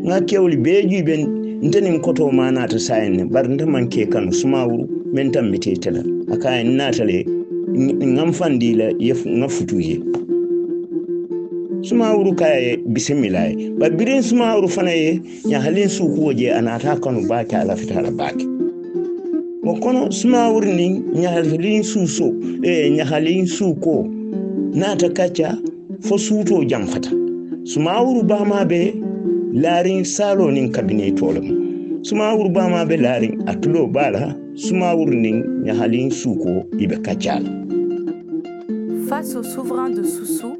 Nga 0.06 0.20
kewli 0.20 0.56
be 0.56 0.84
juibe 0.86 1.16
ntenin 1.62 2.00
koto 2.00 2.30
ma 2.30 2.50
nata 2.50 2.78
sayen 2.78 3.16
ne 3.16 3.24
bar 3.24 3.48
nta 3.48 3.66
manke 3.66 4.06
kanu 4.06 4.32
sumawuru 4.32 4.84
men 5.14 5.30
tambite 5.32 5.76
tela 5.80 6.02
a 6.32 6.36
kaye 6.36 6.64
natale 6.64 7.24
ngam 8.12 8.32
fandi 8.32 8.74
la 8.74 8.88
yef 8.98 9.26
nga 9.26 9.48
futuye 9.48 9.96
sumawuru 11.82 12.34
kaye 12.34 12.76
bisimila 12.86 13.44
ye 13.48 13.70
ba 13.78 13.90
birin 13.90 14.22
sumawuru 14.22 14.68
fana 14.68 14.90
ye 14.90 15.20
ñahalin 15.48 15.88
sukuwo 15.88 16.32
je 16.34 16.50
a 16.52 16.60
nata 16.62 16.96
kanu 17.00 17.26
bake 17.28 17.56
ala 17.56 17.76
fitala 17.76 18.10
bake 18.10 18.46
o 19.66 19.74
kono 19.80 20.10
sumawuru 20.10 20.68
ni 20.72 21.00
ñahalin 21.14 21.82
suso 21.82 22.28
e 22.62 22.90
ñahalin 22.90 23.46
suko 23.46 24.04
nata 24.74 25.08
kacca 25.08 25.56
fo 26.00 26.18
suuto 26.18 26.64
jamfata. 26.64 27.10
Sumawuru 27.64 28.22
bama 28.22 28.64
be 28.68 28.92
Face 39.06 39.36
au 39.36 39.44
souverain 39.44 39.90
de 39.90 40.02
Soussou, 40.02 40.56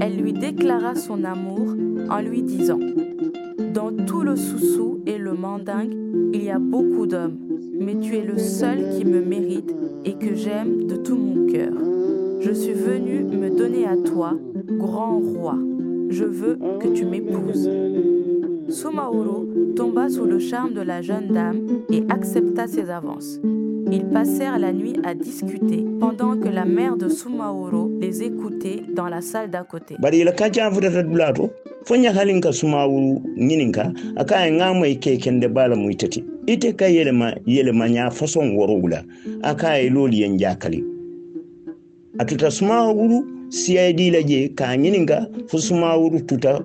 elle 0.00 0.16
lui 0.16 0.32
déclara 0.32 0.94
son 0.94 1.24
amour 1.24 1.74
en 2.08 2.20
lui 2.20 2.42
disant 2.42 2.78
Dans 3.74 3.90
tout 4.06 4.20
le 4.20 4.36
Soussou 4.36 5.00
et 5.06 5.18
le 5.18 5.32
Mandingue, 5.34 5.96
il 6.32 6.44
y 6.44 6.50
a 6.50 6.60
beaucoup 6.60 7.08
d'hommes, 7.08 7.38
mais 7.80 7.96
tu 7.98 8.14
es 8.14 8.22
le 8.22 8.38
seul 8.38 8.90
qui 8.96 9.04
me 9.04 9.22
mérite 9.22 9.74
et 10.04 10.12
que 10.12 10.36
j'aime 10.36 10.86
de 10.86 10.94
tout 10.94 11.16
mon 11.16 11.46
cœur. 11.46 11.72
Je 12.38 12.52
suis 12.52 12.74
venu 12.74 13.24
me 13.24 13.50
donner 13.50 13.86
à 13.86 13.96
toi, 13.96 14.38
grand 14.78 15.18
roi. 15.18 15.58
Je 16.10 16.24
veux 16.24 16.56
que 16.80 16.86
tu 16.86 17.04
m'épouses. 17.06 17.68
Sumaoro 18.96 19.46
tomba 19.76 20.08
sous 20.08 20.24
le 20.24 20.38
charme 20.38 20.72
de 20.72 20.80
la 20.80 21.02
jeune 21.02 21.28
dame 21.28 21.82
et 21.92 22.02
accepta 22.08 22.66
ses 22.66 22.88
avances. 22.88 23.38
Ils 23.92 24.06
passèrent 24.06 24.58
la 24.58 24.72
nuit 24.72 24.94
à 25.04 25.12
discuter 25.14 25.84
pendant 26.00 26.34
que 26.38 26.48
la 26.48 26.64
mère 26.64 26.96
de 26.96 27.10
Sumaoro 27.10 27.90
les 28.00 28.22
écoutait 28.22 28.80
dans 28.96 29.08
la 29.08 29.20
salle 29.20 29.50
d'à 29.50 29.64
côté. 29.64 29.96
bari 29.98 30.20
ila 30.20 30.32
kaca 30.32 30.70
futata 30.72 31.02
dulato 31.02 31.50
fo 31.84 31.94
ñahalin 31.96 32.40
ka 32.40 32.52
sumawuru 32.52 33.20
ñininka 33.36 33.92
aka 34.16 34.48
e 34.48 34.50
ŋamoy 34.56 34.96
ke 34.98 35.18
kende 35.20 35.46
bala 35.52 35.76
muy 35.76 35.94
tati 35.94 36.24
ite 36.46 36.72
ka 36.74 36.88
yelema 36.88 37.34
yelema 37.46 37.88
ña 37.88 38.10
façon 38.10 38.56
worowula 38.56 39.02
aka 39.42 39.76
loolu 39.90 40.14
yen 40.16 40.38
jakali 40.38 40.82
atuta 42.18 42.50
sumawuru 42.50 43.20
siyaydi 43.50 44.10
la 44.10 44.22
je 44.22 44.48
ka 44.56 44.74
ñininka 44.76 45.28
fo 45.48 45.58
sumawuru 45.58 46.20
tuta 46.26 46.64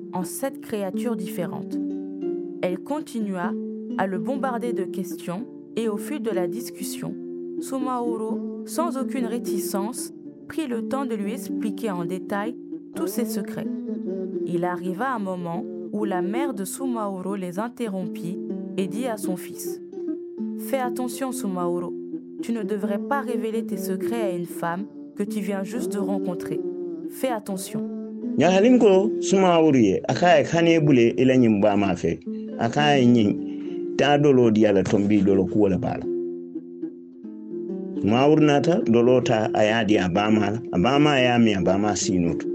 en 0.13 0.23
sept 0.23 0.61
créatures 0.61 1.15
différentes. 1.15 1.77
Elle 2.61 2.79
continua 2.79 3.51
à 3.97 4.07
le 4.07 4.19
bombarder 4.19 4.73
de 4.73 4.83
questions 4.83 5.45
et 5.75 5.87
au 5.87 5.97
fil 5.97 6.21
de 6.21 6.29
la 6.29 6.47
discussion, 6.47 7.15
Sumaoro, 7.59 8.63
sans 8.65 8.97
aucune 8.97 9.25
réticence, 9.25 10.13
prit 10.47 10.67
le 10.67 10.87
temps 10.87 11.05
de 11.05 11.15
lui 11.15 11.33
expliquer 11.33 11.91
en 11.91 12.05
détail 12.05 12.55
tous 12.95 13.07
ses 13.07 13.25
secrets. 13.25 13.67
Il 14.45 14.65
arriva 14.65 15.13
un 15.13 15.19
moment 15.19 15.63
où 15.91 16.05
la 16.05 16.21
mère 16.21 16.53
de 16.53 16.65
Sumaoro 16.65 17.35
les 17.35 17.59
interrompit 17.59 18.39
et 18.77 18.87
dit 18.87 19.07
à 19.07 19.17
son 19.17 19.37
fils 19.37 19.81
Fais 20.57 20.79
attention, 20.79 21.31
Sumaoro, 21.31 21.93
tu 22.41 22.51
ne 22.51 22.63
devrais 22.63 22.99
pas 22.99 23.21
révéler 23.21 23.65
tes 23.65 23.77
secrets 23.77 24.21
à 24.21 24.31
une 24.31 24.45
femme 24.45 24.85
que 25.15 25.23
tu 25.23 25.39
viens 25.39 25.63
juste 25.63 25.93
de 25.93 25.99
rencontrer. 25.99 26.59
Fais 27.09 27.29
attention. 27.29 28.00
Ñahalin 28.41 28.79
ko 28.81 29.11
sumawuru 29.21 29.77
ye 29.77 30.01
aka 30.09 30.41
e 30.41 30.43
kane 30.43 30.79
bule 30.81 31.13
ila 31.21 31.37
ñim 31.37 31.61
bama 31.61 31.93
fe. 31.95 32.17
Aka 32.59 32.97
e 32.97 33.05
ñin 33.05 33.29
ta 33.97 34.17
dolo 34.17 34.49
di 34.49 34.65
ala 34.65 34.81
tombi 34.83 35.21
dolo 35.21 35.45
kuwola 35.45 35.77
bala 35.77 36.01
sumawuru 38.01 38.41
nata 38.41 38.81
dolo 38.89 39.21
ta 39.21 39.49
a 39.53 39.61
yadi 39.63 39.97
a 39.97 40.09
bama 40.09 40.51
la. 40.51 40.59
A 40.73 40.77
bama 40.79 41.19
ya 41.21 41.37
mi 41.37 41.53
a 41.53 41.61
bama 41.61 41.93
sinuto 41.95 42.47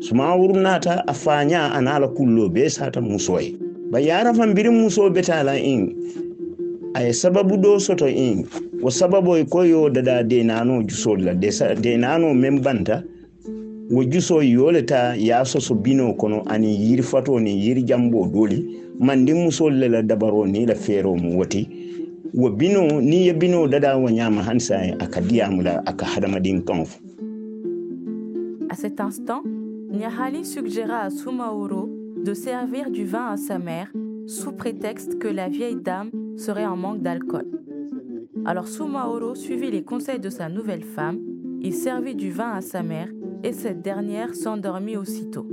sumawuru 0.00 0.60
nata 0.60 1.02
a 1.08 1.14
fanya 1.14 1.72
anala 1.72 2.08
kullo 2.08 2.52
be 2.52 2.68
sata 2.68 3.00
musoye 3.00 3.56
ba 3.90 3.98
yara 4.00 4.34
fan 4.34 4.52
birin 4.54 4.76
muso 4.76 5.08
betala 5.10 5.56
in 5.56 5.96
ay 6.94 7.10
sababu 7.12 7.56
do 7.56 7.78
soto 7.80 8.06
in 8.06 8.44
wo 8.82 8.90
sababo 8.90 9.36
e 9.40 9.44
koyo 9.44 9.88
dada 9.90 10.22
de 10.22 10.42
nano 10.44 10.82
jusol 10.82 11.24
la 11.24 11.32
de, 11.34 11.50
sa- 11.50 11.74
de 11.74 11.96
nano 11.96 12.34
men 12.34 12.60
banta 12.60 13.02
wo 13.90 14.04
juso 14.04 14.42
yole 14.42 14.82
ta 14.82 15.14
ya 15.14 15.44
soso 15.44 15.74
bino 15.74 16.14
kono 16.14 16.42
ani 16.46 16.76
yiri 16.76 17.02
fato 17.02 17.40
ni 17.40 17.56
yiri 17.66 17.82
jambo 17.82 18.26
doli 18.26 18.76
mandi 18.98 19.32
musol 19.32 19.74
le 19.74 19.88
la 19.88 20.02
dabaro 20.02 20.46
ni 20.46 20.66
la 20.66 20.74
fero 20.74 21.14
mu 21.16 21.38
woti. 21.38 21.68
Wo 22.34 22.50
bino 22.50 23.00
ni 23.00 23.26
ye 23.26 23.32
bino 23.32 23.66
dada 23.66 23.96
wo 23.96 24.10
nyama 24.10 24.42
hansa 24.42 24.76
aka 25.00 25.20
diyamu 25.20 25.62
la 25.62 25.82
aka 25.86 26.06
hadamadin 26.06 26.60
kanfu 26.62 27.00
À 28.70 28.74
cet 28.74 29.00
instant, 29.00 29.42
Nyahali 29.90 30.44
suggéra 30.44 31.04
à 31.04 31.10
Sumaoro 31.10 31.88
de 32.22 32.34
servir 32.34 32.90
du 32.90 33.06
vin 33.06 33.28
à 33.32 33.36
sa 33.38 33.58
mère 33.58 33.90
sous 34.26 34.52
prétexte 34.52 35.18
que 35.18 35.28
la 35.28 35.48
vieille 35.48 35.80
dame 35.82 36.10
serait 36.36 36.66
en 36.66 36.76
manque 36.76 37.00
d'alcool. 37.00 37.46
Alors 38.44 38.68
Sumaoro 38.68 39.34
suivit 39.34 39.70
les 39.70 39.82
conseils 39.82 40.20
de 40.20 40.28
sa 40.28 40.50
nouvelle 40.50 40.84
femme, 40.84 41.20
il 41.60 41.74
servit 41.74 42.14
du 42.14 42.30
vin 42.30 42.52
à 42.52 42.60
sa 42.60 42.82
mère 42.82 43.08
et 43.42 43.52
cette 43.52 43.82
dernière 43.82 44.34
s'endormit 44.34 44.96
aussitôt. 44.96 45.46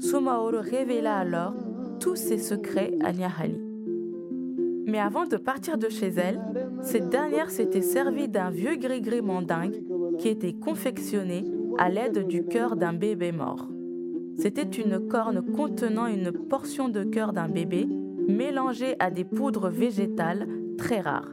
Sumaoro 0.00 0.60
révéla 0.60 1.16
alors 1.16 1.54
tous 2.00 2.16
ses 2.16 2.38
secrets 2.38 2.94
à 3.02 3.12
Nyahali. 3.12 3.60
Mais 4.86 4.98
avant 4.98 5.26
de 5.26 5.36
partir 5.36 5.76
de 5.76 5.88
chez 5.88 6.08
elle, 6.08 6.40
cette 6.82 7.10
dernière 7.10 7.50
s'était 7.50 7.82
servie 7.82 8.28
d'un 8.28 8.50
vieux 8.50 8.76
gris-gris 8.76 9.22
mandingue 9.22 9.82
qui 10.18 10.28
était 10.28 10.54
confectionné 10.54 11.44
à 11.78 11.88
l'aide 11.88 12.26
du 12.26 12.44
cœur 12.44 12.76
d'un 12.76 12.92
bébé 12.92 13.32
mort. 13.32 13.68
C'était 14.36 14.62
une 14.62 15.08
corne 15.08 15.42
contenant 15.42 16.06
une 16.06 16.32
portion 16.32 16.88
de 16.88 17.04
cœur 17.04 17.32
d'un 17.32 17.48
bébé 17.48 17.86
mélangée 18.28 18.94
à 18.98 19.10
des 19.10 19.24
poudres 19.24 19.68
végétales 19.68 20.46
très 20.78 21.00
rares. 21.00 21.32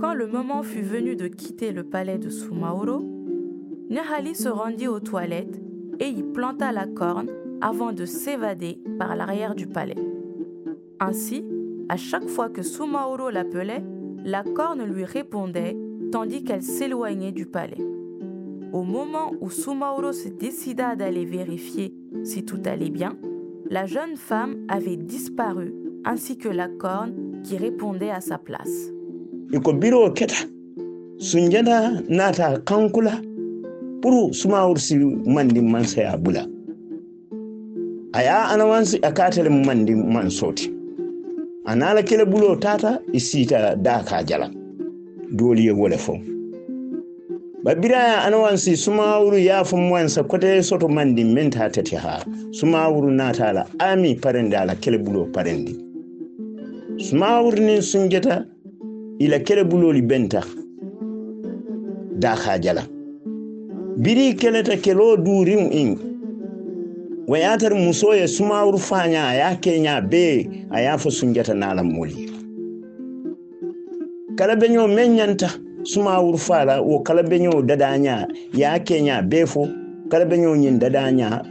Quand 0.00 0.14
le 0.14 0.26
moment 0.26 0.64
fut 0.64 0.82
venu 0.82 1.14
de 1.14 1.28
quitter 1.28 1.70
le 1.70 1.84
palais 1.84 2.18
de 2.18 2.28
Sumaoro, 2.28 3.04
Nahali 3.88 4.34
se 4.34 4.48
rendit 4.48 4.88
aux 4.88 4.98
toilettes 4.98 5.60
et 6.00 6.08
y 6.08 6.24
planta 6.24 6.72
la 6.72 6.88
corne 6.88 7.30
avant 7.60 7.92
de 7.92 8.04
s'évader 8.04 8.80
par 8.98 9.14
l'arrière 9.14 9.54
du 9.54 9.68
palais. 9.68 9.94
Ainsi, 10.98 11.44
à 11.88 11.96
chaque 11.96 12.28
fois 12.28 12.48
que 12.48 12.62
Sumaoro 12.62 13.30
l'appelait, 13.30 13.84
la 14.24 14.42
corne 14.42 14.82
lui 14.82 15.04
répondait 15.04 15.76
tandis 16.10 16.42
qu'elle 16.42 16.62
s'éloignait 16.62 17.30
du 17.30 17.46
palais. 17.46 17.93
Au 18.74 18.82
moment 18.82 19.30
où 19.40 19.50
Sumaoro 19.50 20.10
se 20.10 20.28
décida 20.28 20.96
d'aller 20.96 21.24
vérifier 21.24 21.94
si 22.24 22.44
tout 22.44 22.58
allait 22.66 22.90
bien, 22.90 23.16
la 23.70 23.86
jeune 23.86 24.16
femme 24.16 24.66
avait 24.68 24.96
disparu 24.96 25.72
ainsi 26.04 26.36
que 26.36 26.48
la 26.48 26.66
corne 26.66 27.40
qui 27.44 27.56
répondait 27.56 28.10
à 28.10 28.20
sa 28.20 28.36
place. 28.36 28.90
iko 29.52 29.72
biro 29.74 30.10
keta. 30.10 30.34
Sunjata 31.18 32.02
nata 32.08 32.58
kankula. 32.66 33.20
Puru 34.02 34.34
sumawur 34.34 34.78
si 34.78 34.98
mandi 35.24 35.60
man 35.60 35.84
saya 35.84 36.16
bula. 36.16 36.44
Aya 38.12 38.48
anawansi 38.48 38.98
akatele 39.02 39.50
mandi 39.50 39.94
man 39.94 40.30
soti 40.30 40.74
anala 41.64 42.02
kele 42.02 42.24
bulo 42.24 42.56
tata 42.56 42.98
isita 43.12 43.76
daka 43.76 44.24
jala. 44.24 44.50
Doli 45.30 45.66
ye 45.66 45.70
wole 45.70 45.96
fo 45.96 46.33
babiraya 47.64 48.24
anawansi 48.24 48.76
sumawuru 48.76 49.38
ya 49.38 49.64
fo 49.64 49.76
mwansa 49.76 50.22
kote 50.24 50.62
soto 50.62 50.88
mandi 50.88 51.24
menta 51.24 51.70
tete 51.70 51.96
ha. 51.96 52.24
Sumawuru 52.50 53.10
nata 53.10 53.52
la 53.52 53.66
ami 53.78 54.14
parende 54.14 54.56
ala 54.56 54.74
kele 54.74 54.98
bulo 54.98 55.24
parendi 55.32 55.76
sumawuru 56.96 57.58
nin 57.58 57.80
sunjata 57.80 58.44
ila 59.18 59.38
kele 59.38 59.64
buloli 59.64 60.02
benta 60.02 60.42
daka 62.18 62.58
jala. 62.58 62.82
Biri 63.96 64.34
keleta 64.34 64.76
kelo 64.76 65.16
durin 65.16 65.72
in 65.72 65.98
wayatar 67.26 67.74
muso 67.74 68.14
ya 68.14 68.28
sumawur 68.28 68.78
fanya 68.78 69.34
ya 69.34 69.56
kenya 69.56 70.00
be 70.02 70.66
a 70.70 70.80
ya 70.82 70.98
fa 70.98 71.10
sunjata 71.10 71.54
nalan 71.54 71.92
muli. 71.92 72.28
Kala 74.36 74.56
beño 74.56 74.86
men 74.86 75.16
sumawuru 75.84 76.38
fala 76.38 76.80
wo 76.82 76.98
kala 77.00 77.22
beño 77.22 77.62
dadaña 77.62 78.26
ya 78.52 78.78
keña 78.78 79.22
be 79.22 79.46
fo 79.46 79.68
kala 80.10 80.24
beño 80.24 80.56
ñin 80.56 80.78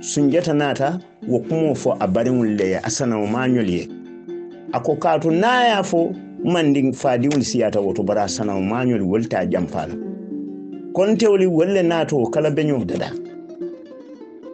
sunjata 0.01 0.53
nata 0.53 0.99
wo 1.27 1.39
kumo 1.39 1.75
fo 1.75 1.95
a 1.99 2.07
bariŋol 2.07 2.57
le 2.57 2.65
ye 2.69 2.77
a 2.83 2.89
sanawo 2.89 3.25
mañol 3.27 3.69
ye 3.69 3.87
a 4.73 4.79
ko 4.79 4.95
kaatu 4.95 5.31
naya 5.31 5.83
fo 5.83 6.11
mandi 6.43 6.91
fadiŋol 6.93 7.43
siyata 7.43 7.79
woto 7.79 8.03
bara 8.03 8.27
wolle 10.95 11.83
nato 11.83 12.25
kala 12.29 12.49
dada. 12.51 13.11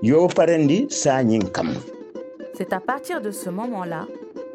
Yo 0.01 0.27
parendi 0.29 0.87
sa 0.89 1.19
C'est 2.53 2.71
à 2.71 2.79
partir 2.79 3.19
de 3.21 3.31
ce 3.31 3.49
moment-là 3.49 4.07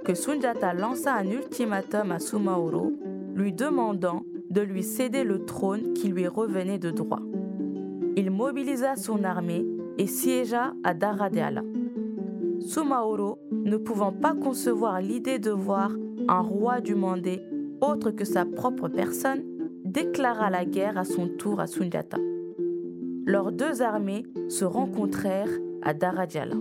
que 0.02 0.14
Sunjata 0.14 0.72
lança 0.72 1.12
un 1.16 1.26
ultimatum 1.30 2.12
à 2.12 2.18
Sumaoro, 2.18 2.92
lui 3.34 3.52
demandant 3.52 4.22
de 4.54 4.60
lui 4.60 4.84
céder 4.84 5.24
le 5.24 5.44
trône 5.44 5.92
qui 5.94 6.08
lui 6.08 6.28
revenait 6.28 6.78
de 6.78 6.90
droit. 6.90 7.20
Il 8.16 8.30
mobilisa 8.30 8.94
son 8.94 9.24
armée 9.24 9.66
et 9.98 10.06
siégea 10.06 10.72
à 10.84 10.94
Daradeala. 10.94 11.62
Sumaoro, 12.60 13.38
ne 13.50 13.76
pouvant 13.76 14.12
pas 14.12 14.32
concevoir 14.32 15.00
l'idée 15.00 15.40
de 15.40 15.50
voir 15.50 15.90
un 16.28 16.40
roi 16.40 16.80
du 16.80 16.94
Mandé 16.94 17.42
autre 17.80 18.10
que 18.10 18.24
sa 18.24 18.44
propre 18.44 18.88
personne, 18.88 19.42
déclara 19.84 20.50
la 20.50 20.64
guerre 20.64 20.96
à 20.96 21.04
son 21.04 21.28
tour 21.28 21.60
à 21.60 21.66
Sunjata. 21.66 22.18
Leurs 23.26 23.52
deux 23.52 23.82
armées 23.82 24.24
se 24.48 24.64
rencontrèrent 24.64 25.50
à 25.82 25.94
Darajala. 25.94 26.56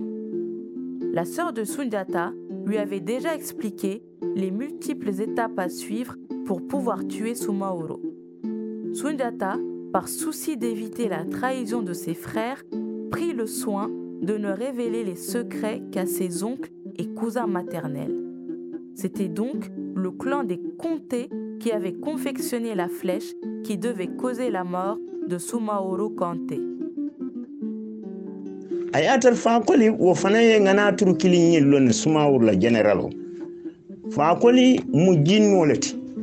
La 1.12 1.24
sœur 1.24 1.52
de 1.52 1.64
Sunjata 1.64 2.32
lui 2.66 2.78
avait 2.78 3.00
déjà 3.00 3.34
expliqué 3.34 4.02
les 4.34 4.50
multiples 4.50 5.20
étapes 5.20 5.58
à 5.58 5.68
suivre 5.68 6.16
pour 6.44 6.66
pouvoir 6.66 7.06
tuer 7.06 7.34
Sumaoro. 7.34 8.00
Sunjata, 8.92 9.56
par 9.92 10.08
souci 10.08 10.56
d'éviter 10.56 11.08
la 11.08 11.24
trahison 11.24 11.82
de 11.82 11.92
ses 11.92 12.14
frères, 12.14 12.62
prit 13.10 13.32
le 13.32 13.46
soin 13.46 13.90
de 14.22 14.36
ne 14.36 14.50
révéler 14.50 15.04
les 15.04 15.16
secrets 15.16 15.82
qu'à 15.92 16.06
ses 16.06 16.44
oncles 16.44 16.70
et 16.96 17.06
cousins 17.06 17.46
maternels. 17.46 18.14
C'était 18.94 19.28
donc 19.28 19.70
le 19.94 20.10
clan 20.10 20.44
des 20.44 20.60
Comtés 20.78 21.28
qui 21.60 21.72
avait 21.72 21.94
confectionné 21.94 22.74
la 22.74 22.88
flèche 22.88 23.32
qui 23.64 23.78
devait 23.78 24.08
causer 24.08 24.50
la 24.50 24.64
mort 24.64 24.98
de 25.26 25.38
Sumaoro 25.38 26.10
ti 26.48 26.60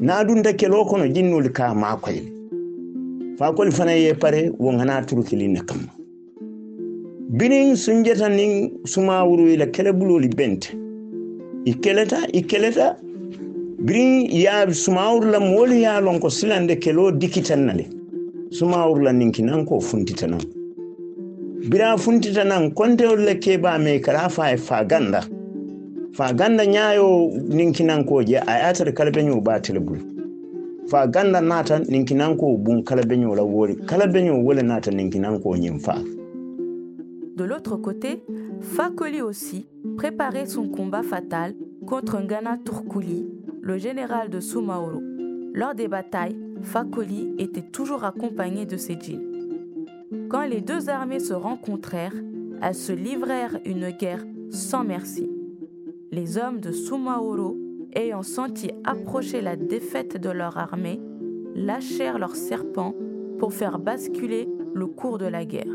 na 0.02 0.24
dun 0.24 0.42
da 0.42 0.54
kelo 0.54 0.84
kono 0.86 1.06
jinnol 1.08 1.52
ka 1.54 1.76
makoyle 1.76 2.26
fakol 3.38 3.72
fana 3.72 3.94
ye 3.94 4.14
pare 4.14 4.50
won 4.58 4.78
turkili 4.80 5.06
turkilinne 5.08 5.62
kamma 5.66 5.94
binin 7.38 7.76
sun 7.76 8.04
jeta 8.04 8.28
nin 8.28 8.72
suma 8.84 9.24
wuru 9.24 9.54
ila 9.54 9.68
kele 9.68 9.94
buloli 9.94 10.28
bente 10.28 10.74
i 11.66 11.74
keleta 11.74 12.18
i 12.34 12.42
keleta 12.42 12.98
birin 13.86 14.26
ya 14.32 14.66
sumawurla 14.74 15.40
moolu 15.40 15.74
ye 15.74 15.86
a 15.86 16.02
lon 16.02 16.20
ko 16.20 16.30
silande 16.30 16.80
keloo 16.80 17.12
dikitan 17.12 17.66
na 17.66 17.74
le 17.74 17.86
sumawurla 18.50 19.14
ninkinan 19.14 19.66
ko 19.66 19.80
funtitanan 19.80 20.42
bira 21.70 21.96
funtitanan 21.98 22.72
kontewol 22.74 23.22
le 23.22 23.36
keebaa 23.36 23.78
me 23.78 24.00
kara 24.00 24.26
e 24.26 24.30
fa 24.30 24.50
ye 24.50 24.58
faa 24.58 24.84
ganda. 24.84 25.41
De 37.38 37.44
l'autre 37.46 37.78
côté, 37.78 38.24
Fakoli 38.60 39.22
aussi 39.22 39.68
préparait 39.96 40.48
son 40.48 40.68
combat 40.68 41.02
fatal 41.02 41.56
contre 41.88 42.20
Ngana 42.22 42.58
Turkuli, 42.66 43.30
le 43.62 43.78
général 43.78 44.30
de 44.30 44.42
Sumaoro. 44.42 45.02
Lors 45.54 45.76
des 45.76 45.88
batailles, 45.88 46.38
Fakoli 46.62 47.34
était 47.40 47.62
toujours 47.62 48.04
accompagné 48.04 48.66
de 48.66 48.76
ses 48.76 48.98
djinns. 49.00 49.24
Quand 50.30 50.46
les 50.46 50.60
deux 50.60 50.90
armées 50.90 51.20
se 51.20 51.34
rencontrèrent, 51.34 52.16
elles 52.62 52.76
se 52.76 52.92
livrèrent 52.92 53.60
une 53.66 53.92
guerre 53.92 54.26
sans 54.50 54.84
merci. 54.84 55.31
Les 56.14 56.38
hommes 56.38 56.60
de 56.60 56.74
Sumaoro, 56.74 57.58
ayant 57.94 58.22
senti 58.22 58.70
approcher 58.84 59.40
la 59.40 59.56
défaite 59.56 60.18
de 60.18 60.30
leur 60.30 60.58
armée, 60.58 61.00
lâchèrent 61.56 62.20
leurs 62.20 62.36
serpents 62.36 62.94
pour 63.40 63.54
faire 63.54 63.80
basculer 63.80 64.50
le 64.74 64.88
cours 64.88 65.18
de 65.18 65.26
la 65.26 65.46
guerre. 65.46 65.74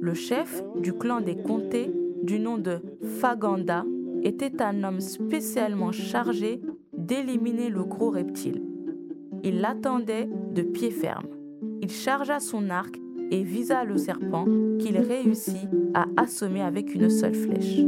Le 0.00 0.14
chef 0.14 0.64
du 0.74 0.92
clan 0.92 1.20
des 1.20 1.36
comtés, 1.36 1.92
du 2.24 2.40
nom 2.40 2.58
de 2.58 2.80
Faganda, 3.20 3.84
était 4.24 4.60
un 4.60 4.82
homme 4.82 5.00
spécialement 5.00 5.92
chargé 5.92 6.60
d'éliminer 6.92 7.68
le 7.68 7.84
gros 7.84 8.10
reptile. 8.10 8.62
Il 9.44 9.60
l'attendait 9.60 10.28
de 10.54 10.62
pied 10.62 10.90
ferme. 10.90 11.28
Il 11.82 11.90
chargea 11.90 12.40
son 12.40 12.68
arc 12.68 12.98
et 13.30 13.44
visa 13.44 13.84
le 13.84 13.96
serpent 13.96 14.46
qu'il 14.80 14.98
réussit 14.98 15.68
à 15.94 16.06
assommer 16.16 16.62
avec 16.62 16.94
une 16.96 17.10
seule 17.10 17.34
flèche. 17.34 17.84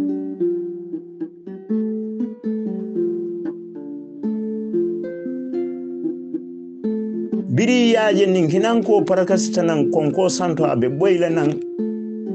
ilaje 8.10 8.26
nin 8.26 8.48
hinan 8.48 8.82
ko 8.82 9.04
ta 9.04 9.62
nan 9.62 9.90
konko 9.90 10.30
santo 10.30 10.64
abe 10.64 10.88
boyla 10.88 11.28
nan. 11.30 11.60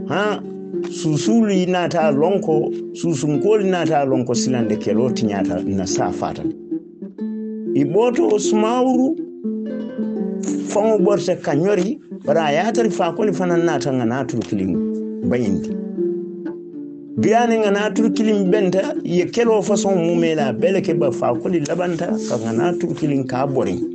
Ha? 0.07 0.39
Susuli 0.89 1.65
nata 1.65 2.11
lonko 2.11 2.71
susunkoli 2.93 3.65
nata 3.69 4.05
lonko 4.05 4.35
silande 4.35 4.77
keloti 4.77 5.25
nyata 5.25 5.63
na 5.65 5.85
sa 5.85 6.11
fata. 6.11 6.43
Iboto 7.75 8.37
smauru 8.39 9.15
fango 10.69 10.99
borse 10.99 11.35
kanyori 11.41 11.99
bara 12.25 12.51
yatar 12.51 12.89
fakoli 12.91 13.33
fanan 13.33 13.65
nata 13.65 13.91
na 13.91 14.23
turkilin 14.23 14.75
bayindi. 15.27 15.69
Biyani 17.17 17.71
na 17.71 17.89
turkilin 17.89 18.51
benta 18.51 18.93
ya 19.03 19.25
kelo 19.25 19.61
fason 19.63 19.95
mumela 19.97 20.53
bele 20.53 20.81
ke 20.81 20.93
ba 20.93 21.09
koli 21.09 21.61
labanta 21.61 22.07
ka 22.29 22.51
na 22.51 22.73
turkilin 22.73 23.27
ka 23.27 23.47
borin 23.47 23.92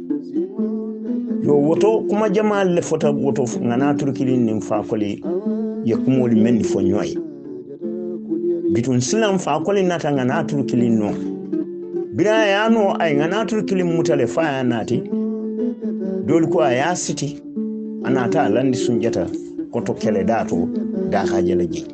yo 1.48 1.54
woto 1.56 2.00
kuma 2.08 2.28
jamal 2.28 2.68
le 2.74 2.82
fota 2.82 3.10
woto 3.10 3.44
nga 3.64 3.76
naturu 3.76 4.12
kilim 4.12 4.44
nin 4.44 4.60
fakoli 4.60 5.22
ye 5.84 5.96
kumoli 5.96 6.36
menni 6.40 6.62
fo 6.64 6.80
ñoy 6.82 7.16
bitun 8.72 9.00
silam 9.00 9.38
fakoli 9.38 9.82
nata 9.82 10.12
nga 10.12 10.24
naturu 10.24 10.64
kilim 10.64 10.98
no 10.98 11.10
bira 12.12 12.46
yano 12.46 12.96
ay 13.00 13.14
nga 13.16 13.28
naturu 13.28 13.64
kilim 13.64 13.88
mutale 13.96 14.26
fa 14.26 14.42
ya 14.44 14.62
nati 14.62 15.02
dole 16.26 16.46
ko 16.52 16.60
ya 16.68 16.94
siti 16.96 17.40
ana 18.04 18.28
ta 18.28 18.48
landi 18.48 18.76
sunjata 18.76 19.24
koto 19.72 19.94
kele 19.94 20.24
dato 20.24 20.68
da 21.10 21.24
hajala 21.26 21.64
ji 21.66 21.84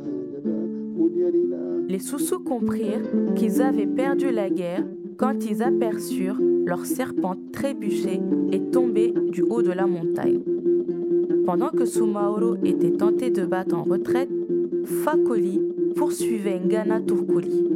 Les 1.88 2.00
Soussous 2.00 2.40
comprirent 2.40 3.07
qu'ils 3.36 3.62
avaient 3.62 3.86
perdu 3.86 4.32
la 4.32 4.50
guerre 4.50 4.82
quand 5.16 5.44
ils 5.48 5.62
aperçurent 5.62 6.40
leur 6.67 6.87
serpent 6.87 7.37
trébucher 7.53 8.21
et 8.53 8.61
tomber 8.71 9.12
du 9.31 9.43
haut 9.43 9.62
de 9.62 9.73
la 9.73 9.87
montagne. 9.87 10.41
Pendant 11.47 11.71
que 11.71 11.85
Sumaoro 11.85 12.57
était 12.65 12.93
tenté 12.93 13.31
de 13.31 13.45
battre 13.45 13.77
en 13.77 13.83
retraite, 13.83 14.31
Fakoli 14.85 15.61
poursuivait 15.95 16.61
Ngana 16.61 17.01
Turkuli. 17.01 17.69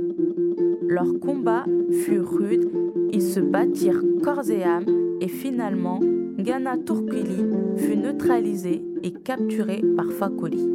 Leur 0.86 1.18
combat 1.20 1.64
fut 1.90 2.20
rude, 2.20 2.70
ils 3.12 3.22
se 3.22 3.40
battirent 3.40 4.02
corps 4.22 4.48
et 4.50 4.64
âme 4.64 4.86
et 5.20 5.28
finalement, 5.28 6.00
Ngana 6.38 6.78
Turkuli 6.78 7.44
fut 7.76 7.96
neutralisé 7.96 8.82
et 9.02 9.12
capturé 9.12 9.82
par 9.96 10.10
Fakoli. 10.10 10.68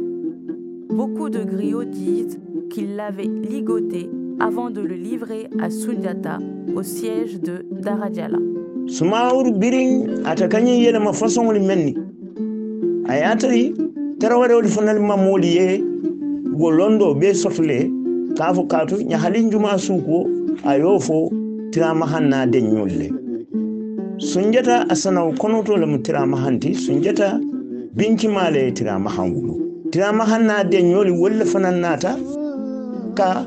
Beaucoup 0.88 1.30
de 1.30 1.42
griots 1.42 1.84
disent 1.84 2.38
qu'il 2.70 2.94
l'avait 2.96 3.24
ligoté 3.24 4.08
avant 4.40 4.70
de 4.70 4.80
le 4.80 4.94
livrer 4.94 5.48
à 5.60 5.70
Sunjata 5.70 6.38
au 6.74 6.82
siège 6.82 7.40
de 7.40 7.64
Darajala. 7.70 8.38
sumawuru 8.86 9.52
birin 9.52 10.24
ata 10.24 10.48
kanyi 10.48 10.84
yele 10.84 10.98
ma 10.98 11.12
façon 11.12 11.46
wali 11.46 11.60
menni. 11.60 11.94
Ayatari 13.08 13.74
taraware 14.18 14.54
wali 14.54 14.68
fanal 14.68 15.00
mamoli 15.00 15.56
ye 15.56 15.84
wo 16.52 16.70
londo 16.70 17.14
be 17.14 17.34
sotule 17.34 17.90
kafo 18.36 18.64
katu 18.64 19.02
nya 19.02 19.18
halin 19.18 19.50
juma 19.50 19.76
nyolle 22.72 23.12
sunjata 24.18 24.88
asana 24.90 25.32
konoto 25.38 25.76
le 25.76 26.74
sunjata 26.74 27.40
binki 27.94 28.28
male 28.28 28.72
tirama 28.72 29.10
hanwulu 29.10 29.88
tirama 29.90 30.24
hanna 30.24 30.64
den 30.64 30.90
nyoli 30.90 31.10
wolle 31.10 31.44
fanan 31.44 31.80
nata 31.80 32.16
ka 33.14 33.46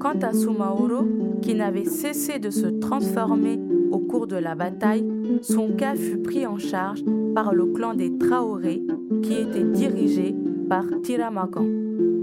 Quant 0.00 0.18
à 0.20 0.34
Sumaoro, 0.34 1.04
qui 1.40 1.54
n'avait 1.54 1.86
cessé 1.86 2.38
de 2.38 2.50
se 2.50 2.66
transformer 2.66 3.58
au 3.90 3.98
cours 3.98 4.26
de 4.26 4.36
la 4.36 4.54
bataille, 4.54 5.04
son 5.40 5.70
cas 5.70 5.94
fut 5.96 6.18
pris 6.18 6.46
en 6.46 6.58
charge 6.58 7.02
par 7.34 7.54
le 7.54 7.66
clan 7.66 7.94
des 7.94 8.18
Traoré, 8.18 8.82
qui 9.22 9.32
était 9.32 9.64
dirigé 9.64 10.34
par 10.68 10.84
Tiramakan, 11.02 11.64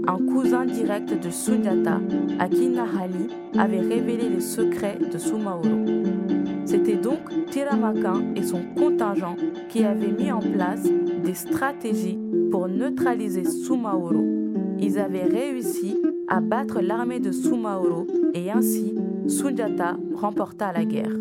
un 0.06 0.18
cousin 0.18 0.64
direct 0.64 1.12
de 1.12 1.30
Sundiata, 1.30 2.00
à 2.38 2.48
Nahali 2.48 3.28
avait 3.58 3.80
révélé 3.80 4.28
les 4.28 4.40
secrets 4.40 4.98
de 5.12 5.18
Sumaoro. 5.18 5.64
C'était 6.64 6.96
donc 6.96 7.18
Tiramakan 7.50 8.34
et 8.36 8.42
son 8.42 8.60
contingent 8.76 9.36
qui 9.68 9.84
avaient 9.84 10.12
mis 10.12 10.30
en 10.30 10.40
place 10.40 10.84
des 11.24 11.34
stratégies 11.34 12.18
pour 12.50 12.68
neutraliser 12.68 13.44
Sumaoro. 13.44 14.24
Ils 14.78 14.98
avaient 14.98 15.24
réussi 15.24 15.96
à 16.28 16.40
battre 16.40 16.80
l'armée 16.80 17.20
de 17.20 17.32
Sumaoro 17.32 18.06
et 18.34 18.50
ainsi 18.50 18.94
Sundiata 19.26 19.96
remporta 20.14 20.72
la 20.72 20.84
guerre. 20.84 21.16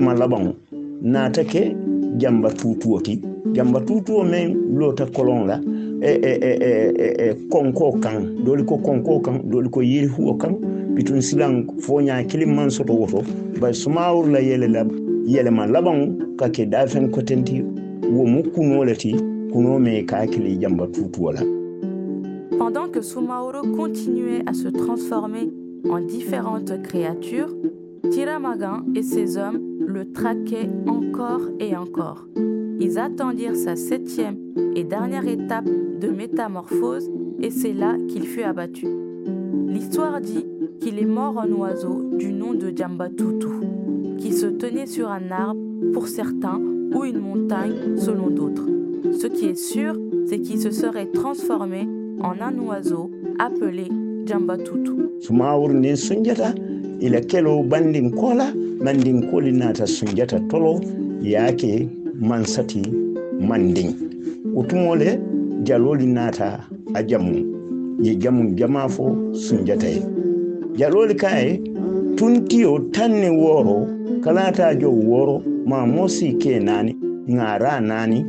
ma 0.00 0.14
laban 0.14 0.54
natake 1.02 1.76
jamba 2.16 2.50
tutuoti 2.50 3.20
jamba 3.52 3.80
tutuo 3.80 4.24
men 4.24 4.56
lota 4.78 5.06
kolon 5.06 5.46
la. 5.46 5.60
E 6.00 6.12
e 6.22 6.38
e 6.42 6.52
e 6.60 6.92
e, 6.96 7.28
e 7.28 7.34
konko 7.50 7.92
kan. 8.00 8.44
Doli 8.44 8.64
ko 8.64 8.78
konko 8.78 9.20
kan 9.20 9.42
doli 9.50 9.68
ko 9.68 9.80
fo 11.80 12.00
nya 12.00 12.22
kilim 12.24 12.54
man 12.54 12.70
soto 12.70 12.92
woto. 12.92 13.22
Ba 13.60 13.72
sumawru 13.72 14.32
la 14.32 14.38
yele 14.38 14.68
la 14.68 14.84
yele 15.26 15.50
ma 15.50 15.66
laban 15.66 16.36
ka 16.36 16.48
ke 16.48 16.66
dafen 16.66 17.10
kotenti 17.10 17.62
wo 18.12 18.24
mu 18.24 18.42
kunolati 18.42 19.12
kuno 19.52 19.78
me 19.78 20.02
ka 20.02 20.26
kili 20.26 20.56
jamba 20.56 20.86
la. 21.32 21.42
Pendant 22.58 22.88
que 22.88 23.00
Sumaoro 23.00 23.62
continuait 23.76 24.42
à 24.46 24.52
se 24.52 24.68
transformer 24.68 25.48
en 25.88 26.00
différentes 26.00 26.82
créatures, 26.82 27.54
Tiramagan 28.10 28.82
et 28.96 29.02
ses 29.02 29.36
hommes 29.38 29.67
le 29.98 30.12
traquaient 30.12 30.70
encore 30.86 31.42
et 31.58 31.76
encore. 31.76 32.28
Ils 32.80 33.00
attendirent 33.00 33.56
sa 33.56 33.74
septième 33.74 34.36
et 34.76 34.84
dernière 34.84 35.26
étape 35.26 35.64
de 35.64 36.08
métamorphose 36.08 37.10
et 37.40 37.50
c'est 37.50 37.72
là 37.72 37.96
qu'il 38.06 38.22
fut 38.22 38.44
abattu. 38.44 38.86
L'histoire 39.66 40.20
dit 40.20 40.46
qu'il 40.80 41.00
est 41.00 41.04
mort 41.04 41.36
en 41.38 41.50
oiseau 41.50 42.10
du 42.16 42.32
nom 42.32 42.54
de 42.54 42.72
Djambatutu, 42.74 43.48
qui 44.18 44.32
se 44.32 44.46
tenait 44.46 44.86
sur 44.86 45.10
un 45.10 45.32
arbre 45.32 45.60
pour 45.92 46.06
certains 46.06 46.60
ou 46.94 47.04
une 47.04 47.18
montagne 47.18 47.96
selon 47.96 48.30
d'autres. 48.30 48.68
Ce 49.18 49.26
qui 49.26 49.46
est 49.46 49.58
sûr, 49.58 49.96
c'est 50.26 50.38
qu'il 50.38 50.60
se 50.60 50.70
serait 50.70 51.06
transformé 51.06 51.88
en 52.20 52.40
un 52.40 52.56
oiseau 52.60 53.10
appelé 53.40 53.88
Djambatutu. 54.26 54.92
Ila 57.00 57.20
kelo 57.20 57.62
bandin 57.62 58.10
kola 58.10 58.52
mandin 58.80 59.30
koli 59.30 59.52
nata 59.52 59.86
sunjata 59.86 60.40
tolo 60.40 60.80
yake 61.22 61.88
mansati 62.20 62.82
mandin 63.40 63.94
utumole 64.54 65.18
jaloli 65.62 66.06
nata 66.06 66.64
a 66.94 67.02
jamu 67.02 67.36
ye 68.02 68.14
jamu 68.16 68.54
jama 68.54 68.88
fo 68.88 69.16
sunjata 69.32 69.88
ye 69.88 70.02
jaloli 70.76 71.14
kaye 71.14 71.60
tuntiyo 72.16 72.78
tanne 72.78 73.30
woro 73.30 73.86
kalata 74.20 74.74
jo 74.74 74.90
woro 74.92 75.42
ma 75.66 75.86
mosi 75.86 76.32
ke 76.32 76.60
nani 76.60 76.96
ngara 77.30 77.80
nani 77.80 78.24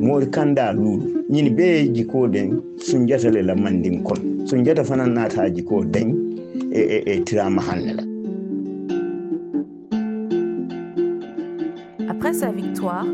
mori 0.00 0.26
kanda 0.26 0.72
lulu. 0.72 1.18
Ñini 1.30 1.50
be 1.50 1.88
jiko 1.92 2.26
den 2.26 2.62
sunjata 2.78 3.30
le 3.30 3.42
la 3.42 3.54
mandin 3.54 4.02
kon 4.02 4.46
sunjata 4.46 4.82
fana 4.84 5.06
nata 5.06 5.50
jiko 5.50 5.84
den 5.84 6.08
e, 6.72 6.80
e, 6.80 7.02
e 7.06 7.20
tirama 7.20 7.60
hanne 7.62 7.92
la 7.94 8.07
Après 12.28 12.40
sa 12.40 12.52
victoire, 12.52 13.06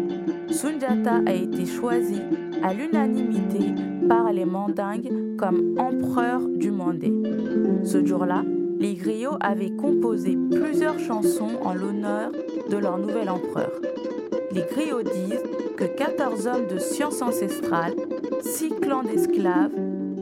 Sundiata 0.51 1.21
a 1.25 1.33
été 1.33 1.67
choisi 1.67 2.21
à 2.65 2.75
l'unanimité 2.75 3.61
par 4.09 4.33
les 4.33 4.45
Mandingues 4.45 5.37
comme 5.39 5.77
empereur 5.79 6.41
du 6.49 6.73
Mandé. 6.73 7.13
Ce 7.85 8.05
jour-là, 8.05 8.43
les 8.81 8.95
griots 8.95 9.37
avaient 9.39 9.71
composé 9.71 10.37
plusieurs 10.51 10.99
chansons 10.99 11.61
en 11.63 11.75
l'honneur 11.75 12.33
de 12.69 12.77
leur 12.77 12.99
nouvel 12.99 13.31
empereur. 13.31 13.71
Les 14.51 14.63
griots 14.63 15.05
disent 15.05 15.45
que 15.77 15.85
14 15.85 16.49
hommes 16.49 16.67
de 16.67 16.79
science 16.79 17.23
ancestrale, 17.23 17.95
6 18.41 18.71
clans 18.83 19.05
d'esclaves, 19.05 19.77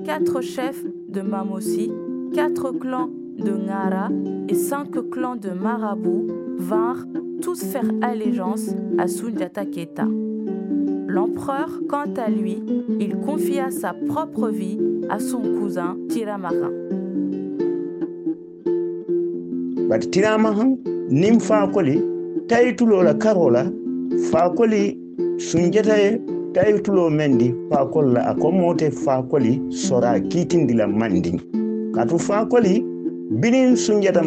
4 0.04 0.42
chefs 0.42 0.84
de 1.08 1.22
Mamossi, 1.22 1.90
4 2.34 2.72
clans 2.72 3.08
de 3.38 3.52
Ngara 3.52 4.10
et 4.50 4.54
5 4.54 5.10
clans 5.10 5.36
de 5.36 5.48
Marabou 5.48 6.26
vinrent 6.62 7.06
tous 7.42 7.64
faire 7.64 7.90
allégeance 8.02 8.70
à 8.98 9.08
Sundiata 9.08 9.66
Keita. 9.66 10.06
L'empereur, 11.08 11.80
quant 11.88 12.14
à 12.16 12.30
lui, 12.30 12.62
il 13.00 13.16
confia 13.16 13.70
sa 13.70 13.92
propre 13.92 14.48
vie 14.48 14.78
à 15.10 15.18
son 15.18 15.42
cousin 15.58 15.96
Tiramarin. 16.08 16.70
bati 19.92 20.08
tirama 20.08 20.50
han 20.56 20.70
nin 21.10 21.38
fakoli 21.46 21.96
tayitulo 22.48 23.02
la 23.02 23.12
karola 23.22 23.62
fakoli 24.30 24.96
sunjata 25.36 25.96
ye 26.02 26.10
tayitulo 26.54 27.10
mendi 27.10 27.48
fakol 27.70 28.06
la 28.14 28.34
sora 29.68 30.18
la 30.18 30.86
katu 31.94 32.16
binin 33.40 33.76
sunjata 33.76 34.22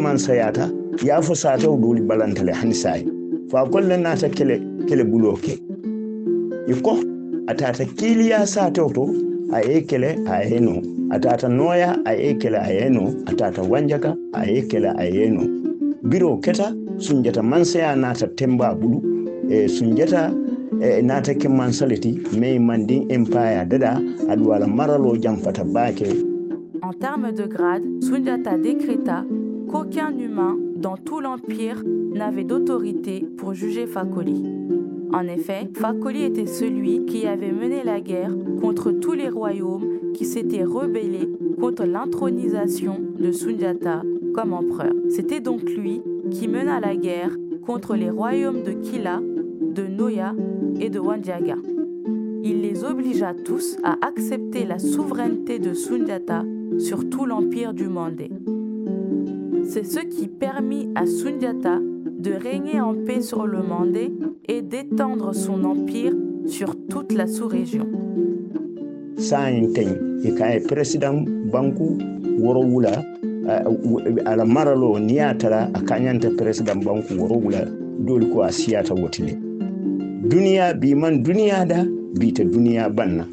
man 1.02 1.04
sayata 1.04 1.04
yafo 1.04 1.34
satew 1.34 1.76
doli 1.80 2.00
balantale 2.00 2.52
hani 2.52 2.74
sayi 2.74 3.04
fakol 3.50 3.86
le 3.88 3.96
nata 3.96 4.28
kele 4.28 4.60
kele 4.86 5.04
bulo 5.04 5.36
ke. 5.36 5.58
Iko 6.68 6.98
atata 7.46 7.84
kiliya 7.84 8.46
satew 8.46 8.94
to 8.94 9.04
a 9.54 9.60
ye 9.66 9.82
kele 9.82 10.16
a 10.28 10.44
ye 10.48 10.60
no. 10.60 10.80
Atata 11.10 11.48
noya 11.48 12.02
a 12.06 12.14
ye 12.14 12.34
kele 12.34 12.56
a 12.56 12.72
ye 12.72 12.88
no. 12.88 13.12
Atata 13.26 13.62
wanjaka 13.62 14.16
a 14.34 14.46
ye 14.46 14.62
kele 14.62 14.94
a 14.98 15.04
ye 15.04 15.28
no. 15.28 15.42
Biro 16.04 16.40
keta 16.40 16.72
sunjata 16.98 17.42
mansaya 17.42 17.96
nata 17.96 18.26
temba 18.28 18.74
bulu. 18.74 19.02
E 19.50 19.68
sunjata 19.68 20.32
e 20.82 21.02
nata 21.02 21.34
ke 21.34 21.48
mansaleti 21.48 22.18
mai 22.38 22.58
mandin 22.58 23.10
empire 23.10 23.64
dada 23.68 24.00
aduwala 24.28 24.66
maralo 24.66 25.16
jamfata 25.16 25.64
bake 25.64 26.36
En 26.82 26.92
termes 27.00 27.32
de 27.34 27.46
grade, 27.48 27.82
Sundiata 28.00 28.56
décréta 28.58 29.24
qu'aucun 29.68 30.16
humain 30.16 30.56
dans 30.76 30.96
tout 30.96 31.20
l'empire 31.20 31.82
n'avait 31.84 32.44
d'autorité 32.44 33.26
pour 33.36 33.54
juger 33.54 33.86
Fakoli. 33.86 34.44
En 35.12 35.22
effet, 35.22 35.68
Fakoli 35.74 36.24
était 36.24 36.46
celui 36.46 37.04
qui 37.06 37.26
avait 37.26 37.52
mené 37.52 37.84
la 37.84 38.00
guerre 38.00 38.34
contre 38.60 38.90
tous 38.90 39.12
les 39.12 39.28
royaumes 39.28 40.12
qui 40.14 40.24
s'étaient 40.24 40.64
rebellés 40.64 41.28
contre 41.60 41.84
l'intronisation 41.84 43.00
de 43.18 43.30
Sundiata 43.32 44.02
comme 44.34 44.52
empereur. 44.52 44.92
C'était 45.08 45.40
donc 45.40 45.62
lui 45.62 46.02
qui 46.30 46.48
mena 46.48 46.80
la 46.80 46.96
guerre 46.96 47.36
contre 47.64 47.96
les 47.96 48.10
royaumes 48.10 48.62
de 48.62 48.72
Kila, 48.72 49.20
de 49.20 49.86
Noya 49.86 50.34
et 50.80 50.90
de 50.90 50.98
Wandiaga. 50.98 51.56
Il 52.42 52.60
les 52.60 52.84
obligea 52.84 53.34
tous 53.34 53.76
à 53.82 53.96
accepter 54.06 54.64
la 54.64 54.78
souveraineté 54.78 55.58
de 55.58 55.74
Sundiata 55.74 56.44
sur 56.78 57.08
tout 57.08 57.26
l'empire 57.26 57.74
du 57.74 57.88
Mandé. 57.88 58.30
C'est 59.68 59.84
ce 59.84 60.00
qui 60.00 60.28
permit 60.28 60.88
à 60.94 61.06
Sundiata 61.06 61.78
de 61.80 62.32
régner 62.32 62.80
en 62.80 62.94
paix 62.94 63.20
sur 63.20 63.46
le 63.46 63.58
Mandé 63.62 64.12
et 64.48 64.62
d'étendre 64.62 65.34
son 65.34 65.64
empire 65.64 66.12
sur 66.46 66.74
toute 66.88 67.12
la 67.12 67.26
sous-région. 67.26 67.86
président 70.68 71.24
w- 73.46 74.22
ala 74.26 74.44
maralo 74.44 74.98
ni 74.98 75.14
ya 75.14 75.34
tara 75.34 75.68
a 75.72 75.80
kañanta 75.80 76.30
président 76.36 76.76
banku 76.76 77.14
woro 77.18 77.36
wula 77.38 77.64
doli 78.00 78.26
ko 78.30 78.42
a 78.42 78.50
siyata 78.50 78.94
wotile. 78.94 79.36
Duniya 80.28 80.74
biman 80.74 81.22
duniya 81.22 81.64
da 81.64 81.84
bita 82.18 82.44
duniya 82.44 82.88
banna. 82.90 83.24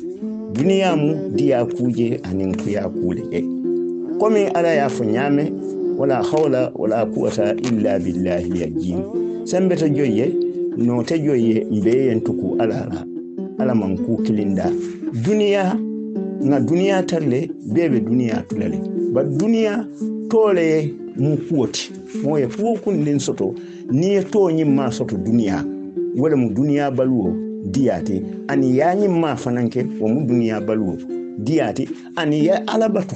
Duniya 0.53 0.95
mu 0.95 1.29
diya 1.35 1.65
kuje 1.65 2.19
anin 2.23 2.53
kuya 2.55 2.87
kule 2.89 3.23
e 3.31 3.41
komi 4.19 4.45
ala 4.53 4.73
ya 4.75 4.87
fo 4.89 5.03
ñame 5.03 5.51
wala 6.03 6.23
hawla 6.23 6.71
wala 6.75 7.05
quwata 7.05 7.55
illa 7.55 7.99
billahi 7.99 8.61
yajin 8.61 8.99
sembeta 9.43 9.89
joyye 9.89 10.33
no 10.77 11.03
te 11.03 11.19
joyye 11.19 11.67
mbeyen 11.71 12.21
tuku 12.21 12.55
alala 12.59 13.05
ala 13.59 13.75
man 13.75 13.97
ku 13.97 14.17
kilinda. 14.17 14.71
Duniya 15.25 15.79
nga 16.45 16.59
duniya 16.59 17.03
tarle 17.03 17.49
bebe 17.73 17.99
duniya 17.99 18.43
tulale. 18.49 18.79
Ba 19.13 19.23
duniya 19.23 19.87
tole 20.29 20.93
mu 21.15 21.37
kuwoti 21.37 21.91
mo 22.23 22.35
ye 22.39 22.47
kuwo 22.47 22.75
kundin 22.83 23.19
soto 23.19 23.55
ni 23.91 24.07
ye 24.13 24.23
to 24.23 24.51
ñimma 24.51 24.91
soto 24.91 25.15
duniya 25.17 25.63
wala 26.19 26.35
mu 26.35 26.49
duniya 26.49 26.91
baluwo 26.91 27.31
diyate 27.71 28.19
ani 28.47 28.77
ya 28.77 28.91
ma 29.07 29.35
fananke 29.37 29.87
wo 30.01 30.07
mu 30.09 30.27
duniya 30.27 30.59
baluwo 30.61 30.97
diyate 31.39 31.87
ani 32.15 32.45
ya 32.45 32.67
alabatu 32.67 33.15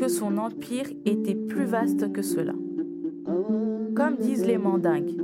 que 0.00 0.08
son 0.08 0.38
empire 0.38 0.86
était 1.04 1.34
plus 1.34 1.66
vaste 1.66 2.10
que 2.10 2.22
cela. 2.22 2.54
Comme 3.94 4.16
disent 4.16 4.46
les 4.46 4.56
mandingues, 4.56 5.22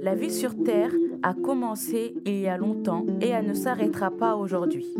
la 0.00 0.16
vie 0.16 0.32
sur 0.32 0.60
Terre 0.64 0.90
a 1.22 1.32
commencé 1.32 2.12
il 2.26 2.40
y 2.40 2.48
a 2.48 2.56
longtemps 2.56 3.06
et 3.20 3.28
elle 3.28 3.46
ne 3.46 3.54
s'arrêtera 3.54 4.10
pas 4.10 4.34
aujourd'hui. 4.34 4.92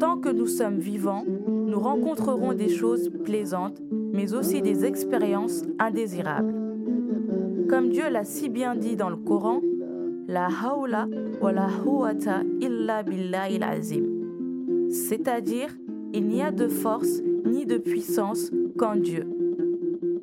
Tant 0.00 0.16
que 0.16 0.30
nous 0.30 0.46
sommes 0.46 0.78
vivants, 0.78 1.26
nous 1.26 1.78
rencontrerons 1.78 2.54
des 2.54 2.70
choses 2.70 3.10
plaisantes, 3.22 3.82
mais 3.90 4.32
aussi 4.32 4.62
des 4.62 4.86
expériences 4.86 5.64
indésirables. 5.78 6.54
Comme 7.68 7.90
Dieu 7.90 8.08
l'a 8.10 8.24
si 8.24 8.48
bien 8.48 8.74
dit 8.74 8.96
dans 8.96 9.10
le 9.10 9.16
Coran, 9.16 9.60
La 10.26 10.46
hawla 10.46 11.06
wa 11.42 11.52
la 11.52 11.68
huwata 11.84 12.44
illa 12.62 13.02
billahi 13.02 13.62
azim. 13.62 14.06
C'est-à-dire, 14.88 15.68
il 16.14 16.28
n'y 16.28 16.42
a 16.42 16.50
de 16.50 16.68
force 16.68 17.20
ni 17.44 17.66
de 17.66 17.78
puissance 17.78 18.50
qu'en 18.76 18.96
Dieu. 18.96 19.24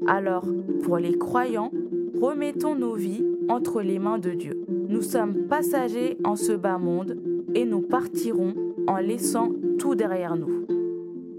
Alors, 0.07 0.45
pour 0.83 0.97
les 0.97 1.17
croyants, 1.17 1.71
remettons 2.19 2.75
nos 2.75 2.95
vies 2.95 3.25
entre 3.47 3.81
les 3.81 3.99
mains 3.99 4.19
de 4.19 4.31
Dieu. 4.31 4.65
Nous 4.87 5.01
sommes 5.01 5.47
passagers 5.47 6.17
en 6.23 6.35
ce 6.35 6.53
bas 6.53 6.77
monde 6.77 7.17
et 7.53 7.65
nous 7.65 7.81
partirons 7.81 8.53
en 8.87 8.97
laissant 8.97 9.51
tout 9.77 9.95
derrière 9.95 10.35
nous. 10.35 10.65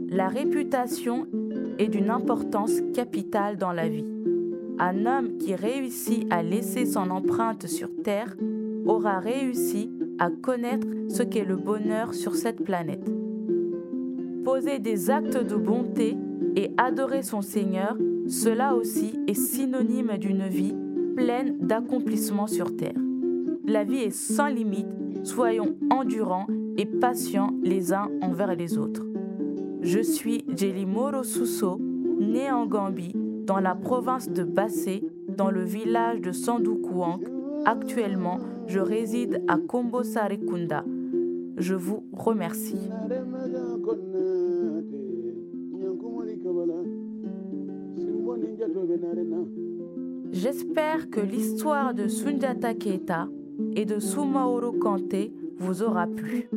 La 0.08 0.28
réputation 0.28 1.26
est 1.78 1.88
d'une 1.88 2.10
importance 2.10 2.80
capitale 2.94 3.56
dans 3.56 3.72
la 3.72 3.88
vie. 3.88 4.12
Un 4.78 5.06
homme 5.06 5.36
qui 5.38 5.54
réussit 5.54 6.26
à 6.30 6.42
laisser 6.42 6.86
son 6.86 7.10
empreinte 7.10 7.66
sur 7.66 7.90
Terre 8.02 8.36
aura 8.86 9.18
réussi 9.18 9.90
à 10.18 10.30
connaître 10.30 10.86
ce 11.08 11.22
qu'est 11.22 11.44
le 11.44 11.56
bonheur 11.56 12.14
sur 12.14 12.34
cette 12.34 12.62
planète. 12.64 13.19
Poser 14.44 14.78
des 14.78 15.10
actes 15.10 15.36
de 15.36 15.56
bonté 15.56 16.16
et 16.56 16.70
adorer 16.78 17.22
son 17.22 17.42
Seigneur, 17.42 17.96
cela 18.26 18.74
aussi 18.74 19.18
est 19.26 19.34
synonyme 19.34 20.16
d'une 20.18 20.46
vie 20.46 20.74
pleine 21.14 21.58
d'accomplissements 21.58 22.46
sur 22.46 22.74
Terre. 22.74 22.94
La 23.66 23.84
vie 23.84 23.98
est 23.98 24.10
sans 24.10 24.46
limite, 24.46 24.86
soyons 25.24 25.76
endurants 25.90 26.46
et 26.78 26.86
patients 26.86 27.54
les 27.62 27.92
uns 27.92 28.08
envers 28.22 28.54
les 28.54 28.78
autres. 28.78 29.04
Je 29.82 30.00
suis 30.00 30.44
Jelimoro 30.56 31.22
Suso, 31.22 31.78
né 32.18 32.50
en 32.50 32.66
Gambie, 32.66 33.12
dans 33.46 33.60
la 33.60 33.74
province 33.74 34.30
de 34.30 34.44
Bassé, 34.44 35.04
dans 35.36 35.50
le 35.50 35.64
village 35.64 36.20
de 36.20 36.32
Sandoukouank. 36.32 37.22
Actuellement, 37.66 38.38
je 38.66 38.78
réside 38.78 39.42
à 39.48 39.58
Kombo 39.58 40.02
Sarekunda. 40.02 40.84
Je 41.56 41.74
vous 41.74 42.04
remercie. 42.12 42.88
J'espère 50.32 51.10
que 51.10 51.20
l'histoire 51.20 51.94
de 51.94 52.08
Sundiata 52.08 52.74
Keita 52.74 53.28
et 53.76 53.84
de 53.84 53.98
Soumaoro 53.98 54.72
Kanté 54.72 55.32
vous 55.58 55.82
aura 55.82 56.06
plu. 56.06 56.48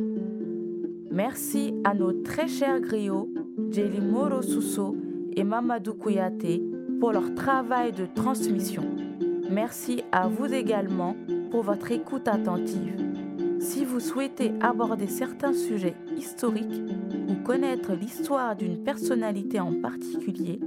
Merci 1.10 1.74
à 1.84 1.94
nos 1.94 2.12
très 2.12 2.48
chers 2.48 2.80
griots, 2.80 3.28
Jelly 3.70 4.00
Moro 4.00 4.42
Suso 4.42 4.96
et 5.36 5.44
Mamadou 5.44 5.94
Kouyaté, 5.94 6.62
pour 6.98 7.12
leur 7.12 7.34
travail 7.34 7.92
de 7.92 8.06
transmission. 8.14 8.82
Merci 9.50 10.02
à 10.10 10.28
vous 10.28 10.52
également 10.52 11.14
pour 11.50 11.62
votre 11.62 11.92
écoute 11.92 12.26
attentive. 12.26 13.13
Si 13.60 13.84
vous 13.84 14.00
souhaitez 14.00 14.52
aborder 14.60 15.06
certains 15.06 15.52
sujets 15.52 15.96
historiques 16.16 16.82
ou 17.28 17.34
connaître 17.44 17.92
l'histoire 17.94 18.56
d'une 18.56 18.82
personnalité 18.82 19.60
en 19.60 19.80
particulier, 19.80 20.60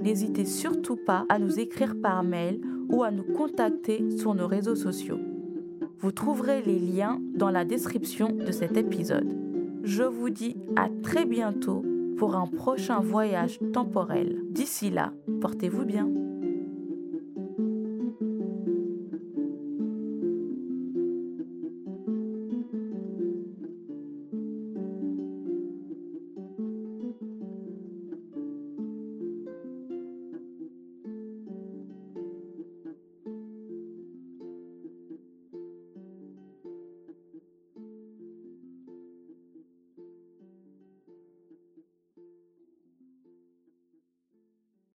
n'hésitez 0.00 0.44
surtout 0.44 0.96
pas 0.96 1.26
à 1.28 1.38
nous 1.38 1.58
écrire 1.58 1.94
par 2.00 2.22
mail 2.22 2.60
ou 2.88 3.02
à 3.02 3.10
nous 3.10 3.24
contacter 3.34 4.10
sur 4.16 4.34
nos 4.34 4.46
réseaux 4.46 4.76
sociaux. 4.76 5.20
Vous 5.98 6.12
trouverez 6.12 6.62
les 6.62 6.78
liens 6.78 7.20
dans 7.34 7.50
la 7.50 7.64
description 7.64 8.30
de 8.32 8.52
cet 8.52 8.76
épisode. 8.76 9.36
Je 9.82 10.02
vous 10.02 10.30
dis 10.30 10.56
à 10.76 10.88
très 11.02 11.24
bientôt 11.24 11.84
pour 12.16 12.36
un 12.36 12.46
prochain 12.46 13.00
voyage 13.00 13.58
temporel. 13.72 14.40
D'ici 14.50 14.90
là, 14.90 15.12
portez-vous 15.40 15.84
bien. 15.84 16.08